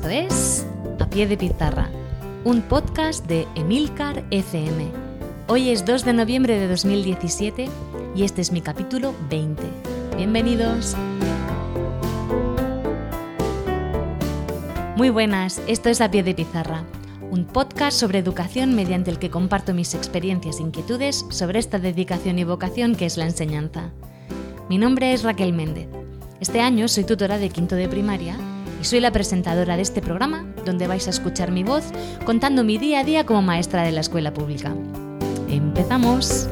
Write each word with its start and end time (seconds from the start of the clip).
Esto 0.00 0.08
es 0.08 0.66
A 0.98 1.10
Pie 1.10 1.26
de 1.26 1.36
Pizarra, 1.36 1.90
un 2.44 2.62
podcast 2.62 3.26
de 3.26 3.46
Emilcar 3.54 4.24
FM. 4.30 4.90
Hoy 5.46 5.68
es 5.68 5.84
2 5.84 6.06
de 6.06 6.14
noviembre 6.14 6.58
de 6.58 6.68
2017 6.68 7.68
y 8.16 8.22
este 8.22 8.40
es 8.40 8.50
mi 8.50 8.62
capítulo 8.62 9.14
20. 9.28 9.62
Bienvenidos. 10.16 10.96
Muy 14.96 15.10
buenas, 15.10 15.60
esto 15.66 15.90
es 15.90 16.00
A 16.00 16.10
Pie 16.10 16.22
de 16.22 16.32
Pizarra, 16.32 16.82
un 17.30 17.44
podcast 17.44 18.00
sobre 18.00 18.20
educación 18.20 18.74
mediante 18.74 19.10
el 19.10 19.18
que 19.18 19.28
comparto 19.28 19.74
mis 19.74 19.92
experiencias 19.92 20.60
e 20.60 20.62
inquietudes 20.62 21.26
sobre 21.28 21.58
esta 21.58 21.78
dedicación 21.78 22.38
y 22.38 22.44
vocación 22.44 22.94
que 22.96 23.04
es 23.04 23.18
la 23.18 23.26
enseñanza. 23.26 23.90
Mi 24.70 24.78
nombre 24.78 25.12
es 25.12 25.24
Raquel 25.24 25.52
Méndez. 25.52 25.88
Este 26.40 26.62
año 26.62 26.88
soy 26.88 27.04
tutora 27.04 27.36
de 27.36 27.50
quinto 27.50 27.74
de 27.74 27.86
primaria 27.86 28.38
y 28.80 28.84
soy 28.84 29.00
la 29.00 29.12
presentadora 29.12 29.76
de 29.76 29.82
este 29.82 30.00
programa 30.00 30.46
donde 30.64 30.86
vais 30.86 31.06
a 31.06 31.10
escuchar 31.10 31.52
mi 31.52 31.64
voz 31.64 31.84
contando 32.24 32.64
mi 32.64 32.78
día 32.78 33.00
a 33.00 33.04
día 33.04 33.26
como 33.26 33.42
maestra 33.42 33.82
de 33.82 33.92
la 33.92 34.00
escuela 34.00 34.32
pública. 34.32 34.74
¡Empezamos! 35.48 36.48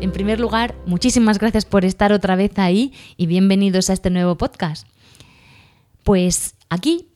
En 0.00 0.12
primer 0.12 0.40
lugar, 0.40 0.74
muchísimas 0.86 1.38
gracias 1.38 1.64
por 1.64 1.84
estar 1.84 2.12
otra 2.12 2.36
vez 2.36 2.58
ahí 2.58 2.92
y 3.16 3.26
bienvenidos 3.26 3.90
a 3.90 3.92
este 3.92 4.10
nuevo 4.10 4.36
podcast. 4.36 4.86
Pues 6.02 6.54
aquí 6.68 7.06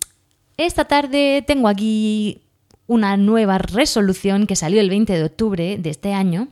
esta 0.67 0.87
tarde 0.87 1.45
tengo 1.47 1.69
aquí 1.69 2.43
una 2.87 3.17
nueva 3.17 3.59
resolución 3.59 4.47
que 4.47 4.57
salió 4.57 4.81
el 4.81 4.91
20 4.91 5.13
de 5.13 5.25
octubre 5.25 5.79
de 5.79 5.91
este 5.91 6.13
año 6.13 6.49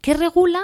que 0.00 0.14
regula 0.14 0.60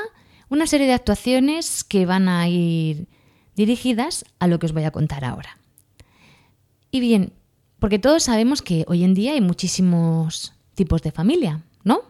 una 0.49 0.67
serie 0.67 0.87
de 0.87 0.95
actuaciones 0.95 1.85
que 1.85 2.07
van 2.07 2.29
a 2.29 2.49
ir 2.49 3.07
dirigidas 3.55 4.25
a 4.39 4.47
lo 4.47 4.59
que 4.59 4.67
os 4.67 4.73
voy 4.73 4.85
a 4.85 4.91
contar 4.91 5.25
ahora. 5.25 5.59
Y 6.91 7.01
bien, 7.01 7.33
porque 7.79 7.99
todos 7.99 8.25
sabemos 8.25 8.63
que 8.63 8.85
hoy 8.89 9.05
en 9.05 9.15
día 9.15 9.33
hay 9.33 9.41
muchísimos 9.41 10.55
tipos 10.75 11.03
de 11.03 11.13
familia, 11.13 11.63
¿no? 11.85 12.03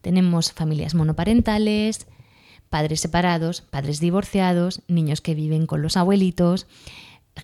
Tenemos 0.00 0.52
familias 0.52 0.94
monoparentales, 0.94 2.06
padres 2.68 3.00
separados, 3.00 3.60
padres 3.60 4.00
divorciados, 4.00 4.82
niños 4.88 5.20
que 5.20 5.34
viven 5.34 5.66
con 5.66 5.82
los 5.82 5.96
abuelitos, 5.96 6.66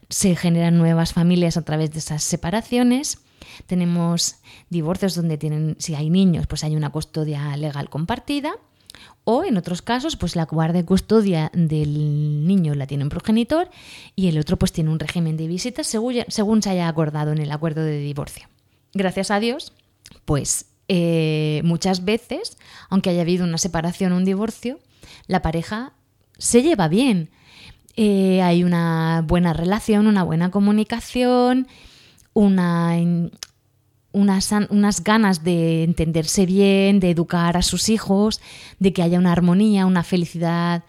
se 0.09 0.37
generan 0.37 0.79
nuevas 0.79 1.13
familias 1.13 1.57
a 1.57 1.63
través 1.63 1.91
de 1.93 1.99
esas 1.99 2.23
separaciones. 2.23 3.19
Tenemos 3.67 4.37
divorcios 4.71 5.15
donde 5.15 5.39
tienen, 5.39 5.77
si 5.79 5.95
hay 5.95 6.11
niños, 6.11 6.47
pues 6.47 6.65
hay 6.65 6.77
una 6.77 6.91
custodia 6.91 7.57
legal 7.57 7.89
compartida. 7.91 8.55
O 9.25 9.45
en 9.45 9.57
otros 9.57 9.83
casos, 9.83 10.17
pues 10.17 10.37
la 10.37 10.45
guardia 10.45 10.81
y 10.81 10.85
custodia 10.85 11.51
del 11.53 12.47
niño 12.47 12.75
la 12.75 12.87
tiene 12.87 13.05
un 13.05 13.11
progenitor 13.11 13.69
y 14.15 14.29
el 14.29 14.39
otro 14.39 14.57
pues 14.57 14.73
tiene 14.73 14.91
un 14.91 15.01
régimen 15.01 15.37
de 15.37 15.49
visitas 15.49 15.87
según, 15.87 16.15
según 16.29 16.63
se 16.63 16.71
haya 16.71 16.89
acordado 16.89 17.33
en 17.33 17.39
el 17.39 17.51
acuerdo 17.51 17.83
de 17.83 17.99
divorcio. 17.99 18.47
Gracias 18.95 19.31
a 19.31 19.41
Dios, 19.41 19.73
pues 20.25 20.67
eh, 20.89 21.61
muchas 21.65 22.05
veces, 22.05 22.57
aunque 22.89 23.11
haya 23.11 23.23
habido 23.23 23.45
una 23.45 23.59
separación 23.59 24.13
o 24.13 24.17
un 24.17 24.25
divorcio, 24.25 24.79
la 25.27 25.43
pareja 25.43 25.93
se 26.39 26.63
lleva 26.63 26.89
bien. 26.89 27.31
Eh, 27.97 28.43
hay 28.43 28.63
una 28.63 29.25
buena 29.27 29.55
relación, 29.55 30.07
una 30.07 30.23
buena 30.23 30.51
comunicación, 30.51 31.67
una, 32.35 32.95
unas, 34.13 35.03
ganas 35.03 35.45
de 35.45 35.83
entenderse 35.83 36.45
bien, 36.45 37.01
de 37.01 37.11
educar 37.11 37.57
a 37.57 37.63
sus 37.63 37.89
hijos, 37.89 38.41
de 38.79 38.93
que 38.93 39.03
haya 39.03 39.19
una 39.19 39.33
armonía, 39.33 39.87
una 39.87 40.03
felicidad 40.03 40.85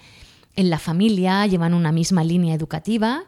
en 0.55 0.69
la 0.69 0.79
familia, 0.79 1.45
llevan 1.45 1.73
una 1.73 1.93
misma 1.93 2.23
línea 2.23 2.55
educativa 2.55 3.23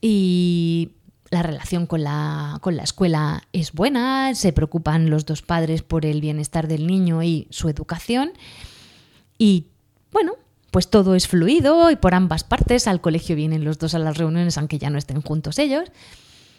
y 0.00 0.92
la 1.30 1.42
relación 1.42 1.86
con 1.86 2.04
la, 2.04 2.58
con 2.62 2.76
la 2.76 2.84
escuela 2.84 3.42
es 3.52 3.72
buena, 3.72 4.34
se 4.34 4.52
preocupan 4.52 5.10
los 5.10 5.26
dos 5.26 5.42
padres 5.42 5.82
por 5.82 6.06
el 6.06 6.20
bienestar 6.20 6.68
del 6.68 6.86
niño 6.86 7.22
y 7.22 7.48
su 7.50 7.68
educación 7.68 8.32
y 9.36 9.66
bueno, 10.12 10.34
pues 10.70 10.88
todo 10.88 11.14
es 11.14 11.28
fluido 11.28 11.90
y 11.90 11.96
por 11.96 12.14
ambas 12.14 12.44
partes. 12.44 12.86
Al 12.86 13.00
colegio 13.00 13.36
vienen 13.36 13.64
los 13.64 13.78
dos 13.78 13.94
a 13.94 13.98
las 13.98 14.16
reuniones, 14.16 14.58
aunque 14.58 14.78
ya 14.78 14.90
no 14.90 14.98
estén 14.98 15.22
juntos 15.22 15.58
ellos. 15.58 15.90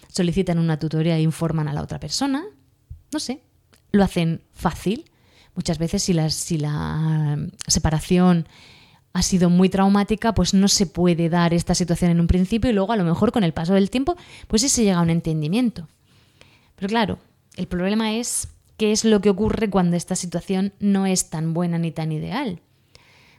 Solicitan 0.09 0.59
una 0.59 0.79
tutoría 0.79 1.17
e 1.17 1.21
informan 1.21 1.67
a 1.67 1.73
la 1.73 1.81
otra 1.81 1.99
persona. 1.99 2.43
No 3.11 3.19
sé, 3.19 3.41
lo 3.91 4.03
hacen 4.03 4.41
fácil. 4.53 5.09
Muchas 5.55 5.77
veces 5.77 6.03
si 6.03 6.13
la, 6.13 6.29
si 6.29 6.57
la 6.57 7.37
separación 7.67 8.47
ha 9.13 9.23
sido 9.23 9.49
muy 9.49 9.69
traumática, 9.69 10.33
pues 10.35 10.53
no 10.53 10.67
se 10.67 10.85
puede 10.85 11.29
dar 11.29 11.53
esta 11.53 11.73
situación 11.73 12.11
en 12.11 12.19
un 12.19 12.27
principio 12.27 12.69
y 12.69 12.73
luego 12.73 12.93
a 12.93 12.97
lo 12.97 13.03
mejor 13.03 13.31
con 13.31 13.43
el 13.43 13.53
paso 13.53 13.73
del 13.73 13.89
tiempo, 13.89 14.15
pues 14.47 14.61
sí 14.61 14.69
se 14.69 14.83
llega 14.83 14.99
a 14.99 15.01
un 15.01 15.09
entendimiento. 15.09 15.87
Pero 16.75 16.87
claro, 16.87 17.19
el 17.55 17.67
problema 17.67 18.13
es 18.13 18.49
qué 18.77 18.91
es 18.91 19.03
lo 19.03 19.19
que 19.19 19.31
ocurre 19.31 19.69
cuando 19.69 19.97
esta 19.97 20.15
situación 20.15 20.73
no 20.79 21.07
es 21.07 21.31
tan 21.31 21.55
buena 21.55 21.79
ni 21.79 21.91
tan 21.91 22.11
ideal. 22.11 22.61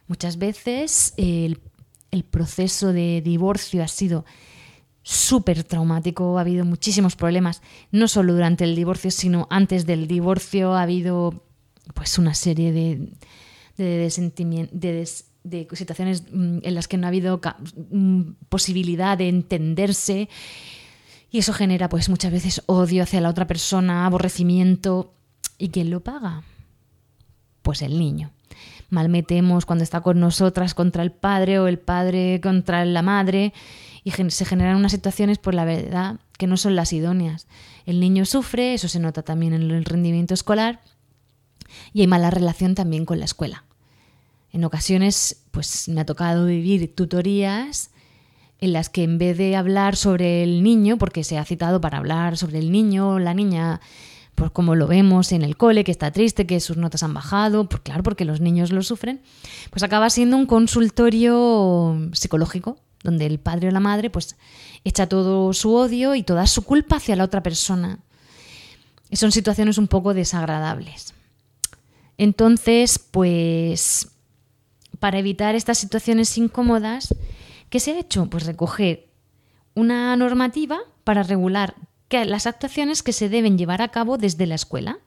Muchas 0.09 0.39
veces 0.39 1.13
el, 1.17 1.59
proceso 2.31 2.91
de 2.91 3.21
divorcio 3.21 3.83
ha 3.83 3.87
sido 3.87 4.25
súper 5.03 5.63
traumático, 5.63 6.39
ha 6.39 6.41
habido 6.41 6.65
muchísimos 6.65 7.15
problemas, 7.15 7.61
no 7.91 8.07
solo 8.07 8.33
durante 8.33 8.63
el 8.63 8.75
divorcio, 8.75 9.11
sino 9.11 9.47
antes 9.51 9.85
del 9.85 10.07
divorcio 10.07 10.73
ha 10.73 10.81
habido 10.81 11.43
pues 11.93 12.17
una 12.17 12.33
serie 12.33 12.71
de, 12.71 13.13
de, 13.77 14.09
de, 15.43 15.67
situaciones 15.75 16.23
mm, 16.31 16.57
en 16.63 16.73
las 16.73 16.87
que 16.87 16.97
no 16.97 17.05
ha 17.05 17.09
habido 17.09 17.39
mm, 17.91 18.31
posibilidad 18.49 19.15
de 19.15 19.29
entenderse 19.29 20.27
y 21.29 21.37
eso 21.37 21.53
genera 21.53 21.87
pues 21.87 22.09
muchas 22.09 22.31
veces 22.31 22.63
odio 22.65 23.03
hacia 23.03 23.21
la 23.21 23.29
otra 23.29 23.45
persona, 23.45 24.07
aborrecimiento. 24.07 25.13
¿Y 25.59 25.69
quién 25.69 25.91
lo 25.91 25.99
paga? 25.99 26.41
Pues 27.61 27.83
el 27.83 27.99
niño 27.99 28.31
malmetemos 28.89 29.65
cuando 29.65 29.83
está 29.83 30.01
con 30.01 30.19
nosotras 30.19 30.73
contra 30.73 31.03
el 31.03 31.11
padre 31.11 31.59
o 31.59 31.67
el 31.67 31.79
padre 31.79 32.39
contra 32.41 32.83
la 32.85 33.01
madre 33.01 33.53
y 34.03 34.11
se 34.11 34.45
generan 34.45 34.77
unas 34.77 34.91
situaciones, 34.91 35.37
por 35.37 35.53
la 35.53 35.65
verdad, 35.65 36.19
que 36.37 36.47
no 36.47 36.57
son 36.57 36.75
las 36.75 36.93
idóneas. 36.93 37.47
El 37.85 37.99
niño 37.99 38.25
sufre, 38.25 38.73
eso 38.73 38.87
se 38.87 38.99
nota 38.99 39.23
también 39.23 39.53
en 39.53 39.69
el 39.69 39.85
rendimiento 39.85 40.33
escolar 40.33 40.81
y 41.93 42.01
hay 42.01 42.07
mala 42.07 42.31
relación 42.31 42.75
también 42.75 43.05
con 43.05 43.19
la 43.19 43.25
escuela. 43.25 43.65
En 44.51 44.63
ocasiones, 44.63 45.43
pues 45.51 45.87
me 45.89 46.01
ha 46.01 46.05
tocado 46.05 46.45
vivir 46.45 46.95
tutorías 46.95 47.91
en 48.59 48.73
las 48.73 48.89
que 48.89 49.03
en 49.03 49.17
vez 49.17 49.37
de 49.37 49.55
hablar 49.55 49.95
sobre 49.95 50.43
el 50.43 50.63
niño, 50.63 50.97
porque 50.97 51.23
se 51.23 51.37
ha 51.37 51.45
citado 51.45 51.79
para 51.79 51.99
hablar 51.99 52.35
sobre 52.37 52.59
el 52.59 52.71
niño 52.71 53.11
o 53.11 53.19
la 53.19 53.33
niña 53.33 53.79
pues 54.39 54.51
como 54.51 54.73
lo 54.73 54.87
vemos 54.87 55.33
en 55.33 55.41
el 55.41 55.57
cole, 55.57 55.83
que 55.83 55.91
está 55.91 56.11
triste, 56.11 56.47
que 56.47 56.61
sus 56.61 56.77
notas 56.77 57.03
han 57.03 57.13
bajado, 57.13 57.67
pues 57.67 57.81
claro, 57.81 58.03
porque 58.03 58.23
los 58.23 58.39
niños 58.39 58.71
lo 58.71 58.81
sufren, 58.81 59.21
pues 59.69 59.83
acaba 59.83 60.09
siendo 60.09 60.37
un 60.37 60.45
consultorio 60.45 62.09
psicológico, 62.13 62.77
donde 63.03 63.25
el 63.25 63.39
padre 63.39 63.67
o 63.67 63.71
la 63.71 63.81
madre 63.81 64.09
pues 64.09 64.37
echa 64.85 65.07
todo 65.07 65.51
su 65.51 65.73
odio 65.73 66.15
y 66.15 66.23
toda 66.23 66.47
su 66.47 66.63
culpa 66.63 66.95
hacia 66.95 67.17
la 67.17 67.25
otra 67.25 67.43
persona. 67.43 67.99
Y 69.09 69.17
son 69.17 69.33
situaciones 69.33 69.77
un 69.77 69.89
poco 69.89 70.13
desagradables. 70.13 71.13
Entonces, 72.17 72.97
pues 72.97 74.07
para 74.99 75.19
evitar 75.19 75.55
estas 75.55 75.77
situaciones 75.77 76.37
incómodas, 76.37 77.13
¿qué 77.69 77.81
se 77.81 77.91
ha 77.91 77.99
hecho? 77.99 78.27
Pues 78.29 78.45
recoger 78.45 79.09
una 79.75 80.15
normativa 80.15 80.79
para 81.03 81.23
regular 81.23 81.75
que 82.09 82.25
las 82.25 82.47
actuaciones 82.47 83.03
que 83.03 83.13
se 83.13 83.29
deben 83.29 83.57
llevar 83.57 83.81
a 83.81 83.89
cabo 83.89 84.17
desde 84.17 84.47
la 84.47 84.55
escuela, 84.55 84.99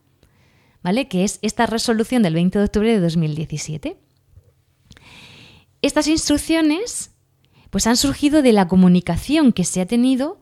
¿vale? 0.83 1.09
Que 1.09 1.25
es 1.25 1.39
esta 1.43 1.67
resolución 1.67 2.23
del 2.23 2.35
20 2.35 2.59
de 2.59 2.65
octubre 2.65 2.93
de 2.93 3.01
2017. 3.01 3.99
Estas 5.83 6.07
instrucciones 6.07 7.11
pues 7.71 7.87
han 7.87 7.97
surgido 7.97 8.43
de 8.43 8.53
la 8.53 8.69
comunicación 8.69 9.53
que 9.53 9.65
se 9.65 9.81
ha 9.81 9.87
tenido 9.87 10.41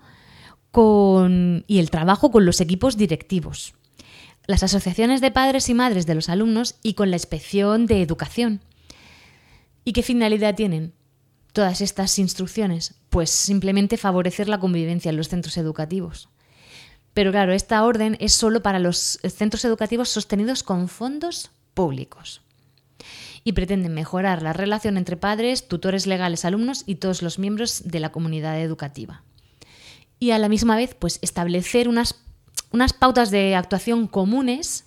con, 0.71 1.65
y 1.67 1.79
el 1.79 1.91
trabajo 1.91 2.31
con 2.31 2.45
los 2.45 2.61
equipos 2.61 2.97
directivos, 2.97 3.75
las 4.47 4.63
asociaciones 4.63 5.21
de 5.21 5.31
padres 5.31 5.69
y 5.69 5.75
madres 5.75 6.07
de 6.07 6.15
los 6.15 6.29
alumnos 6.29 6.77
y 6.83 6.95
con 6.95 7.11
la 7.11 7.17
inspección 7.17 7.87
de 7.87 8.03
educación. 8.03 8.61
¿Y 9.85 9.93
qué 9.93 10.03
finalidad 10.03 10.57
tienen 10.57 10.93
todas 11.53 11.81
estas 11.81 12.19
instrucciones? 12.19 12.97
Pues 13.09 13.31
simplemente 13.31 13.97
favorecer 13.97 14.49
la 14.49 14.61
convivencia 14.61 15.09
en 15.09 15.17
los 15.17 15.29
centros 15.29 15.57
educativos. 15.57 16.29
Pero 17.15 17.33
claro, 17.33 17.53
esta 17.53 17.85
orden 17.85 18.17
es 18.21 18.33
solo 18.33 18.63
para 18.63 18.79
los 18.79 19.19
centros 19.29 19.65
educativos 19.65 20.09
sostenidos 20.09 20.63
con 20.63 20.89
fondos 20.89 21.51
públicos 21.75 22.43
y 23.43 23.53
pretenden 23.53 23.95
mejorar 23.95 24.43
la 24.43 24.53
relación 24.53 24.97
entre 24.97 25.17
padres, 25.17 25.67
tutores 25.67 26.07
legales, 26.07 26.45
alumnos 26.45 26.85
y 26.87 26.97
todos 26.97 27.23
los 27.23 27.39
miembros 27.39 27.83
de 27.85 28.01
la 28.01 28.13
comunidad 28.13 28.61
educativa. 28.61 29.23
Y 30.19 30.33
a 30.33 30.39
la 30.39 30.51
misma 30.51 30.77
vez, 30.77 30.95
pues 30.95 31.19
establecer 31.23 31.89
unas 31.89 32.17
unas 32.71 32.93
pautas 32.93 33.31
de 33.31 33.55
actuación 33.55 34.07
comunes, 34.07 34.85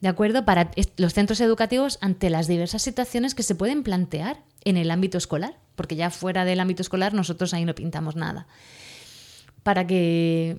¿de 0.00 0.08
acuerdo? 0.08 0.44
Para 0.44 0.70
los 0.96 1.14
centros 1.14 1.40
educativos 1.40 1.98
ante 2.00 2.30
las 2.30 2.46
diversas 2.46 2.82
situaciones 2.82 3.34
que 3.34 3.42
se 3.42 3.54
pueden 3.54 3.82
plantear 3.82 4.42
en 4.64 4.76
el 4.76 4.90
ámbito 4.90 5.18
escolar, 5.18 5.58
porque 5.74 5.96
ya 5.96 6.10
fuera 6.10 6.44
del 6.44 6.60
ámbito 6.60 6.82
escolar 6.82 7.14
nosotros 7.14 7.52
ahí 7.52 7.64
no 7.64 7.74
pintamos 7.74 8.16
nada. 8.16 8.46
Para 9.62 9.86
que 9.86 10.58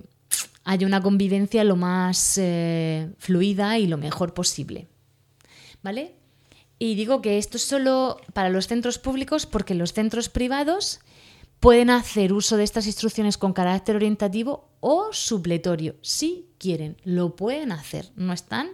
haya 0.66 0.86
una 0.86 1.00
convivencia 1.00 1.62
lo 1.62 1.76
más 1.76 2.36
eh, 2.38 3.12
fluida 3.18 3.78
y 3.78 3.86
lo 3.86 3.96
mejor 3.96 4.34
posible. 4.34 4.88
¿Vale? 5.80 6.16
Y 6.80 6.96
digo 6.96 7.22
que 7.22 7.38
esto 7.38 7.56
es 7.56 7.62
solo 7.62 8.20
para 8.34 8.50
los 8.50 8.66
centros 8.66 8.98
públicos 8.98 9.46
porque 9.46 9.74
los 9.74 9.92
centros 9.92 10.28
privados 10.28 11.00
pueden 11.60 11.88
hacer 11.88 12.32
uso 12.32 12.56
de 12.56 12.64
estas 12.64 12.86
instrucciones 12.86 13.38
con 13.38 13.52
carácter 13.52 13.94
orientativo 13.94 14.68
o 14.80 15.12
supletorio. 15.12 15.94
Si 16.02 16.48
quieren, 16.58 16.96
lo 17.04 17.36
pueden 17.36 17.70
hacer, 17.70 18.10
no 18.16 18.32
están 18.32 18.70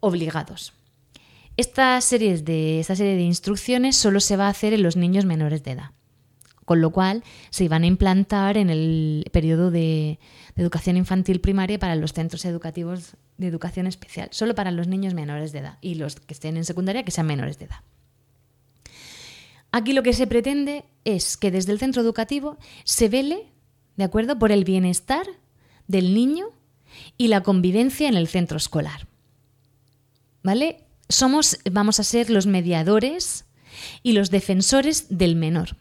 obligados. 0.00 0.72
Esta 1.56 2.00
serie 2.00 2.36
de, 2.38 2.80
esta 2.80 2.96
serie 2.96 3.14
de 3.14 3.22
instrucciones 3.22 3.96
solo 3.96 4.18
se 4.18 4.36
va 4.36 4.48
a 4.48 4.50
hacer 4.50 4.72
en 4.72 4.82
los 4.82 4.96
niños 4.96 5.24
menores 5.24 5.62
de 5.62 5.70
edad, 5.70 5.90
con 6.66 6.82
lo 6.82 6.90
cual 6.90 7.24
se 7.48 7.66
van 7.68 7.84
a 7.84 7.86
implantar 7.86 8.58
en 8.58 8.68
el 8.68 9.24
periodo 9.32 9.70
de, 9.70 10.18
de 10.54 10.62
educación 10.62 10.98
infantil 10.98 11.40
primaria 11.40 11.78
para 11.78 11.96
los 11.96 12.12
centros 12.12 12.44
educativos 12.44 13.16
de 13.38 13.46
educación 13.46 13.86
especial, 13.86 14.28
solo 14.32 14.54
para 14.54 14.70
los 14.70 14.88
niños 14.88 15.14
menores 15.14 15.52
de 15.52 15.60
edad 15.60 15.78
y 15.80 15.94
los 15.94 16.16
que 16.16 16.34
estén 16.34 16.58
en 16.58 16.64
secundaria 16.64 17.04
que 17.04 17.10
sean 17.10 17.26
menores 17.26 17.58
de 17.58 17.66
edad. 17.66 17.80
Aquí 19.72 19.92
lo 19.92 20.02
que 20.02 20.12
se 20.12 20.26
pretende 20.26 20.84
es 21.04 21.36
que 21.36 21.50
desde 21.50 21.72
el 21.72 21.78
centro 21.78 22.02
educativo 22.02 22.56
se 22.84 23.08
vele, 23.08 23.46
¿de 23.96 24.04
acuerdo?, 24.04 24.38
por 24.38 24.50
el 24.50 24.64
bienestar 24.64 25.26
del 25.86 26.14
niño 26.14 26.46
y 27.18 27.28
la 27.28 27.42
convivencia 27.42 28.08
en 28.08 28.16
el 28.16 28.28
centro 28.28 28.56
escolar. 28.56 29.06
¿Vale? 30.42 30.84
Somos, 31.08 31.58
vamos 31.70 32.00
a 32.00 32.04
ser 32.04 32.30
los 32.30 32.46
mediadores 32.46 33.44
y 34.02 34.12
los 34.12 34.30
defensores 34.30 35.06
del 35.10 35.36
menor. 35.36 35.76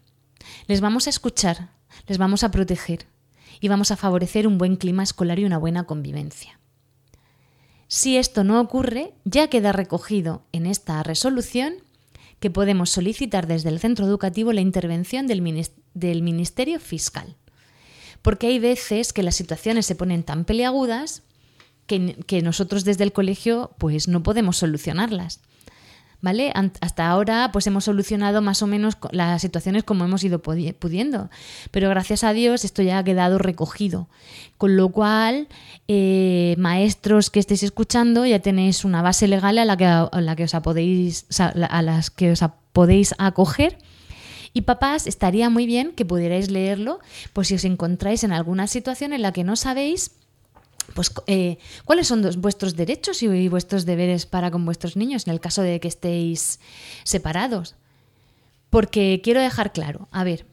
Les 0.67 0.81
vamos 0.81 1.07
a 1.07 1.09
escuchar, 1.09 1.69
les 2.07 2.17
vamos 2.17 2.43
a 2.43 2.51
proteger 2.51 3.05
y 3.59 3.67
vamos 3.67 3.91
a 3.91 3.97
favorecer 3.97 4.47
un 4.47 4.57
buen 4.57 4.75
clima 4.75 5.03
escolar 5.03 5.39
y 5.39 5.45
una 5.45 5.57
buena 5.57 5.85
convivencia. 5.85 6.59
Si 7.87 8.17
esto 8.17 8.43
no 8.43 8.59
ocurre, 8.59 9.13
ya 9.25 9.47
queda 9.47 9.71
recogido 9.71 10.43
en 10.51 10.65
esta 10.65 11.03
resolución 11.03 11.75
que 12.39 12.49
podemos 12.49 12.89
solicitar 12.89 13.47
desde 13.47 13.69
el 13.69 13.79
centro 13.79 14.05
educativo 14.05 14.53
la 14.53 14.61
intervención 14.61 15.27
del, 15.27 15.41
Ministerio 15.41 16.79
Fiscal. 16.79 17.35
Porque 18.21 18.47
hay 18.47 18.59
veces 18.59 19.13
que 19.13 19.23
las 19.23 19.35
situaciones 19.35 19.85
se 19.85 19.95
ponen 19.95 20.23
tan 20.23 20.45
peleagudas 20.45 21.23
que, 21.85 22.41
nosotros 22.41 22.83
desde 22.85 23.03
el 23.03 23.13
colegio 23.13 23.71
pues 23.77 24.07
no 24.07 24.23
podemos 24.23 24.57
solucionarlas. 24.57 25.41
Hasta 26.81 27.07
ahora 27.07 27.49
pues 27.53 27.67
hemos 27.67 27.85
solucionado 27.85 28.41
más 28.41 28.61
o 28.61 28.67
menos 28.67 28.97
las 29.11 29.41
situaciones 29.41 29.83
como 29.83 30.05
hemos 30.05 30.23
ido 30.23 30.41
pudiendo, 30.41 31.29
pero 31.71 31.89
gracias 31.89 32.23
a 32.23 32.33
Dios 32.33 32.65
esto 32.65 32.81
ya 32.81 32.97
ha 32.97 33.03
quedado 33.03 33.37
recogido, 33.37 34.07
con 34.57 34.75
lo 34.75 34.89
cual 34.89 35.47
eh, 35.87 36.55
maestros 36.57 37.29
que 37.29 37.39
estéis 37.39 37.63
escuchando 37.63 38.25
ya 38.25 38.39
tenéis 38.39 38.85
una 38.85 39.01
base 39.01 39.27
legal 39.27 39.57
a 39.57 39.65
la 39.65 39.77
que, 39.77 39.85
a 39.85 40.09
la 40.13 40.35
que 40.35 40.45
os 40.45 40.53
podéis, 40.63 41.25
a 41.39 41.81
las 41.81 42.09
que 42.09 42.31
os 42.31 42.39
podéis 42.73 43.13
acoger. 43.17 43.77
Y 44.53 44.61
papás, 44.61 45.05
estaría 45.05 45.49
muy 45.49 45.65
bien 45.65 45.91
que 45.91 46.05
pudierais 46.05 46.49
leerlo, 46.49 46.99
pues 47.33 47.49
si 47.49 47.55
os 47.55 47.65
encontráis 47.65 48.23
en 48.23 48.31
alguna 48.31 48.67
situación 48.67 49.11
en 49.11 49.21
la 49.21 49.33
que 49.33 49.43
no 49.43 49.57
sabéis 49.57 50.11
pues, 50.93 51.11
eh, 51.27 51.57
cuáles 51.85 52.07
son 52.07 52.21
vuestros 52.39 52.75
derechos 52.75 53.23
y 53.23 53.49
vuestros 53.49 53.85
deberes 53.85 54.25
para 54.25 54.51
con 54.51 54.65
vuestros 54.65 54.95
niños 54.95 55.27
en 55.27 55.33
el 55.33 55.39
caso 55.39 55.61
de 55.61 55.79
que 55.79 55.87
estéis 55.87 56.59
separados. 57.03 57.75
Porque 58.69 59.21
quiero 59.23 59.39
dejar 59.39 59.71
claro, 59.71 60.07
a 60.11 60.23
ver, 60.23 60.45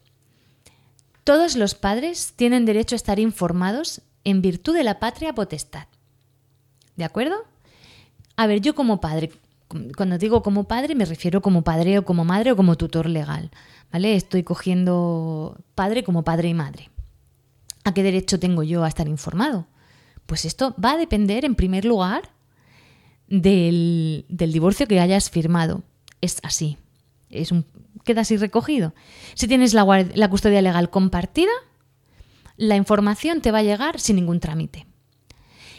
todos 1.23 1.55
los 1.55 1.75
padres 1.75 2.33
tienen 2.35 2.65
derecho 2.65 2.95
a 2.95 2.97
estar 2.97 3.19
informados 3.19 4.01
en 4.23 4.41
virtud 4.41 4.75
de 4.75 4.83
la 4.83 4.99
patria 4.99 5.33
potestad. 5.33 5.87
¿De 6.95 7.03
acuerdo? 7.03 7.35
A 8.35 8.47
ver, 8.47 8.61
yo 8.61 8.75
como 8.75 8.99
padre, 8.99 9.31
cuando 9.95 10.17
digo 10.17 10.43
como 10.43 10.65
padre 10.65 10.95
me 10.95 11.05
refiero 11.05 11.41
como 11.41 11.63
padre 11.63 11.99
o 11.99 12.05
como 12.05 12.25
madre 12.25 12.51
o 12.51 12.55
como 12.55 12.77
tutor 12.77 13.07
legal, 13.07 13.51
¿vale? 13.91 14.15
Estoy 14.15 14.43
cogiendo 14.43 15.57
padre 15.75 16.03
como 16.03 16.23
padre 16.23 16.49
y 16.49 16.53
madre. 16.53 16.89
¿A 17.83 17.93
qué 17.93 18.03
derecho 18.03 18.39
tengo 18.39 18.63
yo 18.63 18.83
a 18.83 18.87
estar 18.87 19.07
informado? 19.07 19.67
Pues 20.25 20.45
esto 20.45 20.75
va 20.83 20.93
a 20.93 20.97
depender, 20.97 21.45
en 21.45 21.55
primer 21.55 21.85
lugar, 21.85 22.31
del, 23.27 24.25
divorcio 24.29 24.87
que 24.87 24.99
hayas 24.99 25.29
firmado. 25.29 25.83
Es 26.21 26.39
así. 26.43 26.77
Es 27.29 27.51
un, 27.51 27.65
queda 28.03 28.21
así 28.21 28.37
recogido. 28.37 28.93
Si 29.33 29.47
tienes 29.47 29.73
la, 29.73 29.85
la 30.15 30.29
custodia 30.29 30.61
legal 30.61 30.89
compartida, 30.89 31.51
la 32.57 32.75
información 32.75 33.41
te 33.41 33.51
va 33.51 33.59
a 33.59 33.63
llegar 33.63 33.99
sin 33.99 34.15
ningún 34.15 34.39
trámite. 34.39 34.85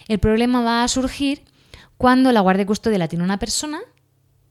El 0.09 0.19
problema 0.19 0.63
va 0.63 0.85
a 0.85 0.89
surgir 0.89 1.43
cuando 1.97 2.33
la 2.33 2.41
guardia 2.41 2.67
custodia 2.67 2.99
la 2.99 3.09
tiene 3.09 3.25
una 3.25 3.39
persona 3.39 3.81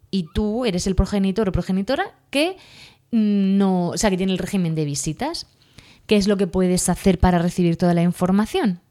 y 0.09 0.27
tú 0.33 0.65
eres 0.65 0.87
el 0.87 0.95
progenitor 0.95 1.49
o 1.49 1.51
progenitora 1.51 2.15
que 2.29 2.57
mm, 3.11 3.57
no, 3.57 3.89
o 3.89 3.97
sea, 3.97 4.09
que 4.09 4.17
tiene 4.17 4.31
el 4.31 4.39
régimen 4.39 4.75
de 4.75 4.85
visitas. 4.85 5.47
¿Qué 6.07 6.17
es 6.17 6.27
lo 6.27 6.37
que 6.37 6.47
puedes 6.47 6.89
hacer 6.89 7.19
para 7.19 7.39
recibir 7.39 7.77
toda 7.77 7.93
la 7.93 8.01
información? 8.01 8.81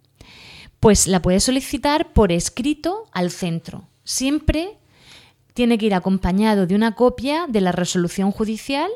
Pues 0.83 1.07
la 1.07 1.23
puedes 1.23 1.45
solicitar 1.45 2.13
por 2.13 2.33
escrito 2.33 3.07
al 3.13 3.31
centro. 3.31 3.85
Siempre 4.03 4.79
tiene 5.55 5.79
que 5.79 5.87
ir 5.87 5.95
acompañado 5.95 6.67
de 6.67 6.75
una 6.75 6.97
copia 6.97 7.47
de 7.49 7.61
la 7.61 7.71
resolución 7.71 8.33
judicial, 8.33 8.91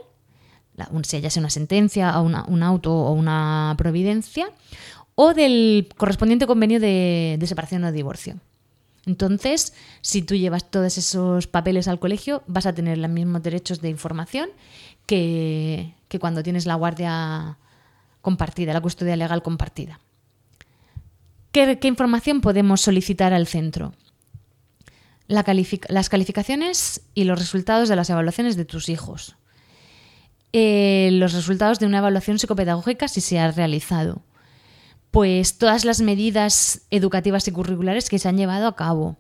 sea 1.04 1.30
sea 1.30 1.40
una 1.40 1.48
sentencia, 1.48 2.20
o 2.20 2.24
un 2.24 2.62
auto 2.64 2.92
o 2.92 3.12
una 3.12 3.72
providencia, 3.78 4.48
o 5.14 5.32
del 5.32 5.88
correspondiente 5.96 6.48
convenio 6.48 6.80
de, 6.80 7.38
separación 7.46 7.84
o 7.84 7.92
divorcio. 7.92 8.34
Entonces, 9.06 9.72
si 10.00 10.22
tú 10.22 10.34
llevas 10.34 10.68
todos 10.68 10.98
esos 10.98 11.46
papeles 11.46 11.86
al 11.86 12.00
colegio, 12.00 12.42
vas 12.48 12.66
a 12.66 12.74
tener 12.74 12.98
los 12.98 13.10
mismos 13.10 13.44
derechos 13.44 13.80
de 13.80 13.90
información 13.90 14.48
que 15.06 15.94
cuando 16.18 16.42
tienes 16.42 16.66
la 16.66 16.74
guardia 16.74 17.58
compartida, 18.22 18.72
la 18.72 18.80
custodia 18.80 19.14
legal 19.14 19.40
compartida. 19.44 20.00
¿Qué, 21.56 21.88
información 21.88 22.42
podemos 22.42 22.82
solicitar 22.82 23.32
al 23.32 23.46
centro? 23.46 23.94
las 25.26 26.08
calificaciones 26.10 27.00
y 27.14 27.24
los 27.24 27.38
resultados 27.38 27.88
de 27.88 27.96
las 27.96 28.10
evaluaciones 28.10 28.56
de 28.56 28.66
tus 28.66 28.90
hijos. 28.90 29.36
Eh, 30.52 31.08
los 31.12 31.32
resultados 31.32 31.80
de 31.80 31.86
una 31.86 31.98
evaluación 31.98 32.38
psicopedagógica 32.38 33.08
si 33.08 33.22
se 33.22 33.38
ha 33.38 33.50
realizado. 33.50 34.20
Pues 35.10 35.56
todas 35.56 35.86
las 35.86 36.02
medidas 36.02 36.82
educativas 36.90 37.48
y 37.48 37.52
curriculares 37.52 38.10
que 38.10 38.18
se 38.18 38.28
han 38.28 38.36
llevado 38.36 38.66
a 38.66 38.76
cabo. 38.76 39.16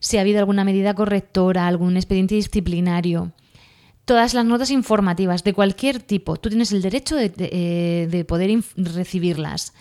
Si 0.00 0.18
ha 0.18 0.20
habido 0.20 0.38
alguna 0.38 0.64
medida 0.64 0.92
correctora, 0.92 1.66
algún 1.66 1.96
expediente 1.96 2.34
disciplinario. 2.34 3.32
Todas 4.04 4.34
las 4.34 4.44
notas 4.44 4.70
informativas 4.70 5.44
de 5.44 5.54
cualquier 5.54 6.02
tipo. 6.02 6.36
Tú 6.36 6.50
tienes 6.50 6.72
el 6.72 6.82
derecho 6.82 7.16
de, 7.16 7.32
eh, 7.38 8.24
poder 8.28 8.50
recibirlas 8.76 9.72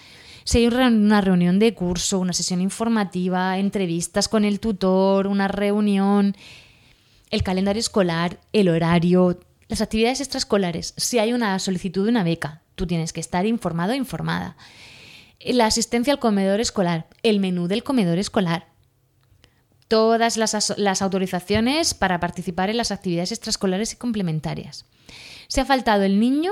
si 0.43 0.59
hay 0.59 0.67
una 0.67 1.21
reunión 1.21 1.59
de 1.59 1.73
curso, 1.73 2.19
una 2.19 2.33
sesión 2.33 2.61
informativa, 2.61 3.57
entrevistas 3.57 4.27
con 4.27 4.45
el 4.45 4.59
tutor, 4.59 5.27
una 5.27 5.47
reunión, 5.47 6.35
el 7.29 7.43
calendario 7.43 7.79
escolar, 7.79 8.39
el 8.53 8.69
horario, 8.69 9.39
las 9.67 9.81
actividades 9.81 10.19
extraescolares, 10.19 10.93
si 10.97 11.19
hay 11.19 11.33
una 11.33 11.57
solicitud 11.59 12.03
de 12.03 12.09
una 12.09 12.23
beca, 12.23 12.61
tú 12.75 12.87
tienes 12.87 13.13
que 13.13 13.19
estar 13.19 13.45
informado 13.45 13.91
o 13.91 13.95
informada. 13.95 14.57
La 15.39 15.67
asistencia 15.67 16.11
al 16.11 16.19
comedor 16.19 16.59
escolar, 16.59 17.07
el 17.23 17.39
menú 17.39 17.67
del 17.67 17.83
comedor 17.83 18.17
escolar, 18.17 18.67
todas 19.87 20.37
las, 20.37 20.77
las, 20.77 21.01
autorizaciones 21.01 21.93
para 21.93 22.19
participar 22.19 22.69
en 22.69 22.77
las 22.77 22.91
actividades 22.91 23.31
extraescolares 23.31 23.93
y 23.93 23.95
complementarias. 23.97 24.85
Si 25.47 25.59
ha 25.59 25.65
faltado 25.65 26.03
el 26.03 26.19
niño, 26.19 26.51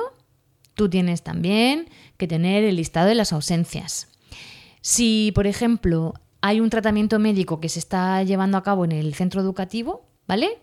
tú 0.77 0.87
tienes 0.89 1.23
también 1.23 1.89
que 2.17 2.27
tener 2.27 2.63
el 2.63 2.77
listado 2.77 3.07
de 3.07 3.15
las 3.15 3.33
ausencias. 3.33 4.07
Si, 4.79 5.33
por 5.33 5.47
ejemplo, 5.47 6.13
hay 6.39 6.61
un 6.61 6.69
tratamiento 6.69 7.17
médico 7.19 7.59
que 7.59 7.67
se 7.67 7.79
está 7.79 8.21
llevando 8.23 8.57
a 8.57 8.63
cabo 8.63 8.85
en 8.85 8.91
el 8.91 9.15
centro 9.15 9.41
educativo, 9.41 10.05
¿vale? 10.27 10.59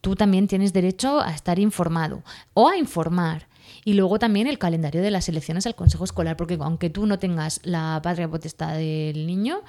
Tú 0.00 0.14
también 0.14 0.46
tienes 0.46 0.72
derecho 0.72 1.20
a 1.20 1.34
estar 1.34 1.58
informado 1.58 2.22
o 2.54 2.68
a 2.68 2.78
informar. 2.78 3.48
Y 3.84 3.94
luego 3.94 4.20
también 4.20 4.46
el 4.46 4.58
calendario 4.58 5.02
de 5.02 5.10
las 5.10 5.28
elecciones 5.28 5.66
al 5.66 5.74
Consejo 5.74 6.04
Escolar, 6.04 6.36
porque 6.36 6.56
aunque 6.60 6.88
tú 6.88 7.06
no 7.06 7.18
tengas 7.18 7.60
la 7.64 8.00
patria 8.00 8.30
potestad 8.30 8.76
del 8.76 9.26
niño, 9.26 9.62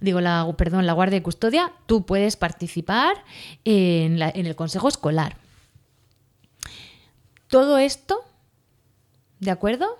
digo, 0.00 0.22
la, 0.22 0.50
perdón, 0.56 0.86
la 0.86 0.94
guardia 0.94 1.18
de 1.18 1.22
custodia, 1.22 1.72
tú 1.84 2.06
puedes 2.06 2.36
participar 2.36 3.22
en, 3.66 4.20
en 4.22 4.46
el 4.46 4.56
Consejo 4.56 4.88
Escolar. 4.88 5.36
Todo 7.48 7.76
esto, 7.76 8.24
¿de 9.40 9.50
acuerdo? 9.50 9.98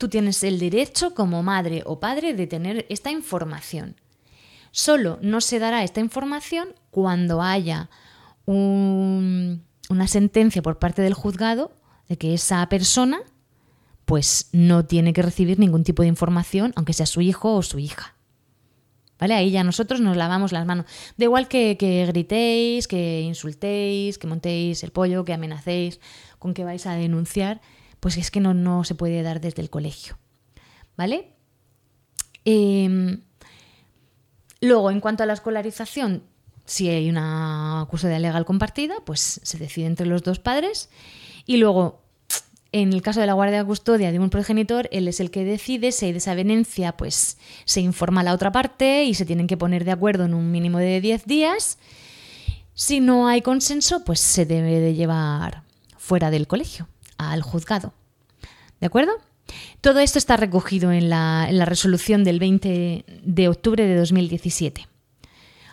tú 0.00 0.08
tienes 0.08 0.42
el 0.44 0.58
derecho 0.58 1.14
como 1.14 1.42
madre 1.42 1.82
o 1.84 2.00
padre 2.00 2.32
de 2.32 2.46
tener 2.46 2.86
esta 2.88 3.10
información. 3.10 3.96
Solo 4.72 5.18
no 5.20 5.42
se 5.42 5.58
dará 5.58 5.84
esta 5.84 6.00
información 6.00 6.74
cuando 6.90 7.42
haya 7.42 7.90
una 8.46 9.60
sentencia 10.06 10.62
por 10.62 10.78
parte 10.78 11.02
del 11.02 11.12
juzgado 11.12 11.72
de 12.08 12.16
que 12.16 12.32
esa 12.32 12.66
persona 12.70 13.20
pues 14.06 14.48
no 14.52 14.86
tiene 14.86 15.12
que 15.12 15.22
recibir 15.22 15.58
ningún 15.58 15.84
tipo 15.84 16.02
de 16.02 16.08
información, 16.08 16.72
aunque 16.76 16.94
sea 16.94 17.06
su 17.06 17.20
hijo 17.20 17.54
o 17.54 17.62
su 17.62 17.78
hija. 17.78 18.16
¿Vale? 19.18 19.34
Ahí 19.34 19.50
ya 19.50 19.62
nosotros 19.64 20.00
nos 20.00 20.16
lavamos 20.16 20.50
las 20.50 20.64
manos. 20.64 20.86
Da 21.18 21.26
igual 21.26 21.46
que, 21.46 21.76
que 21.76 22.06
gritéis, 22.06 22.88
que 22.88 23.20
insultéis, 23.20 24.16
que 24.16 24.26
montéis 24.26 24.82
el 24.82 24.92
pollo, 24.92 25.26
que 25.26 25.34
amenacéis 25.34 26.00
con 26.38 26.54
que 26.54 26.64
vais 26.64 26.86
a 26.86 26.94
denunciar, 26.94 27.60
pues 28.00 28.16
es 28.16 28.30
que 28.30 28.40
no, 28.40 28.54
no 28.54 28.84
se 28.84 28.94
puede 28.94 29.22
dar 29.22 29.40
desde 29.40 29.62
el 29.62 29.70
colegio. 29.70 30.18
¿Vale? 30.96 31.34
Em, 32.44 33.22
luego, 34.60 34.90
en 34.90 35.00
cuanto 35.00 35.22
a 35.22 35.26
la 35.26 35.34
escolarización, 35.34 36.24
si 36.64 36.88
hay 36.88 37.08
una 37.08 37.86
custodia 37.90 38.18
legal 38.18 38.44
compartida, 38.44 38.94
pues 39.04 39.40
se 39.42 39.58
decide 39.58 39.86
entre 39.86 40.06
los 40.06 40.22
dos 40.22 40.38
padres. 40.38 40.88
Y 41.46 41.56
luego, 41.56 42.02
en 42.72 42.92
el 42.92 43.02
caso 43.02 43.20
de 43.20 43.26
la 43.26 43.32
guardia 43.32 43.58
de 43.58 43.64
custodia 43.64 44.12
de 44.12 44.18
un 44.18 44.30
progenitor, 44.30 44.88
él 44.92 45.08
es 45.08 45.20
el 45.20 45.30
que 45.30 45.44
decide 45.44 45.90
si 45.90 46.06
hay 46.06 46.12
desavenencia, 46.12 46.96
pues 46.96 47.38
se 47.64 47.80
informa 47.80 48.20
a 48.20 48.24
la 48.24 48.34
otra 48.34 48.52
parte 48.52 49.04
y 49.04 49.14
se 49.14 49.26
tienen 49.26 49.46
que 49.46 49.56
poner 49.56 49.84
de 49.84 49.90
acuerdo 49.90 50.24
en 50.24 50.34
un 50.34 50.50
mínimo 50.50 50.78
de 50.78 51.00
10 51.00 51.26
días. 51.26 51.78
Si 52.74 53.00
no 53.00 53.26
hay 53.26 53.42
consenso, 53.42 54.04
pues 54.04 54.20
se 54.20 54.46
debe 54.46 54.78
de 54.78 54.94
llevar 54.94 55.64
fuera 55.98 56.30
del 56.30 56.46
colegio, 56.46 56.88
al 57.20 57.42
juzgado. 57.42 57.92
¿De 58.80 58.86
acuerdo? 58.86 59.12
Todo 59.80 60.00
esto 60.00 60.18
está 60.18 60.36
recogido 60.36 60.92
en 60.92 61.08
la, 61.10 61.48
resolución 61.64 62.24
del 62.24 62.38
20 62.38 63.04
de 63.22 63.48
octubre 63.48 63.86
de 63.86 63.96
2017. 63.96 64.86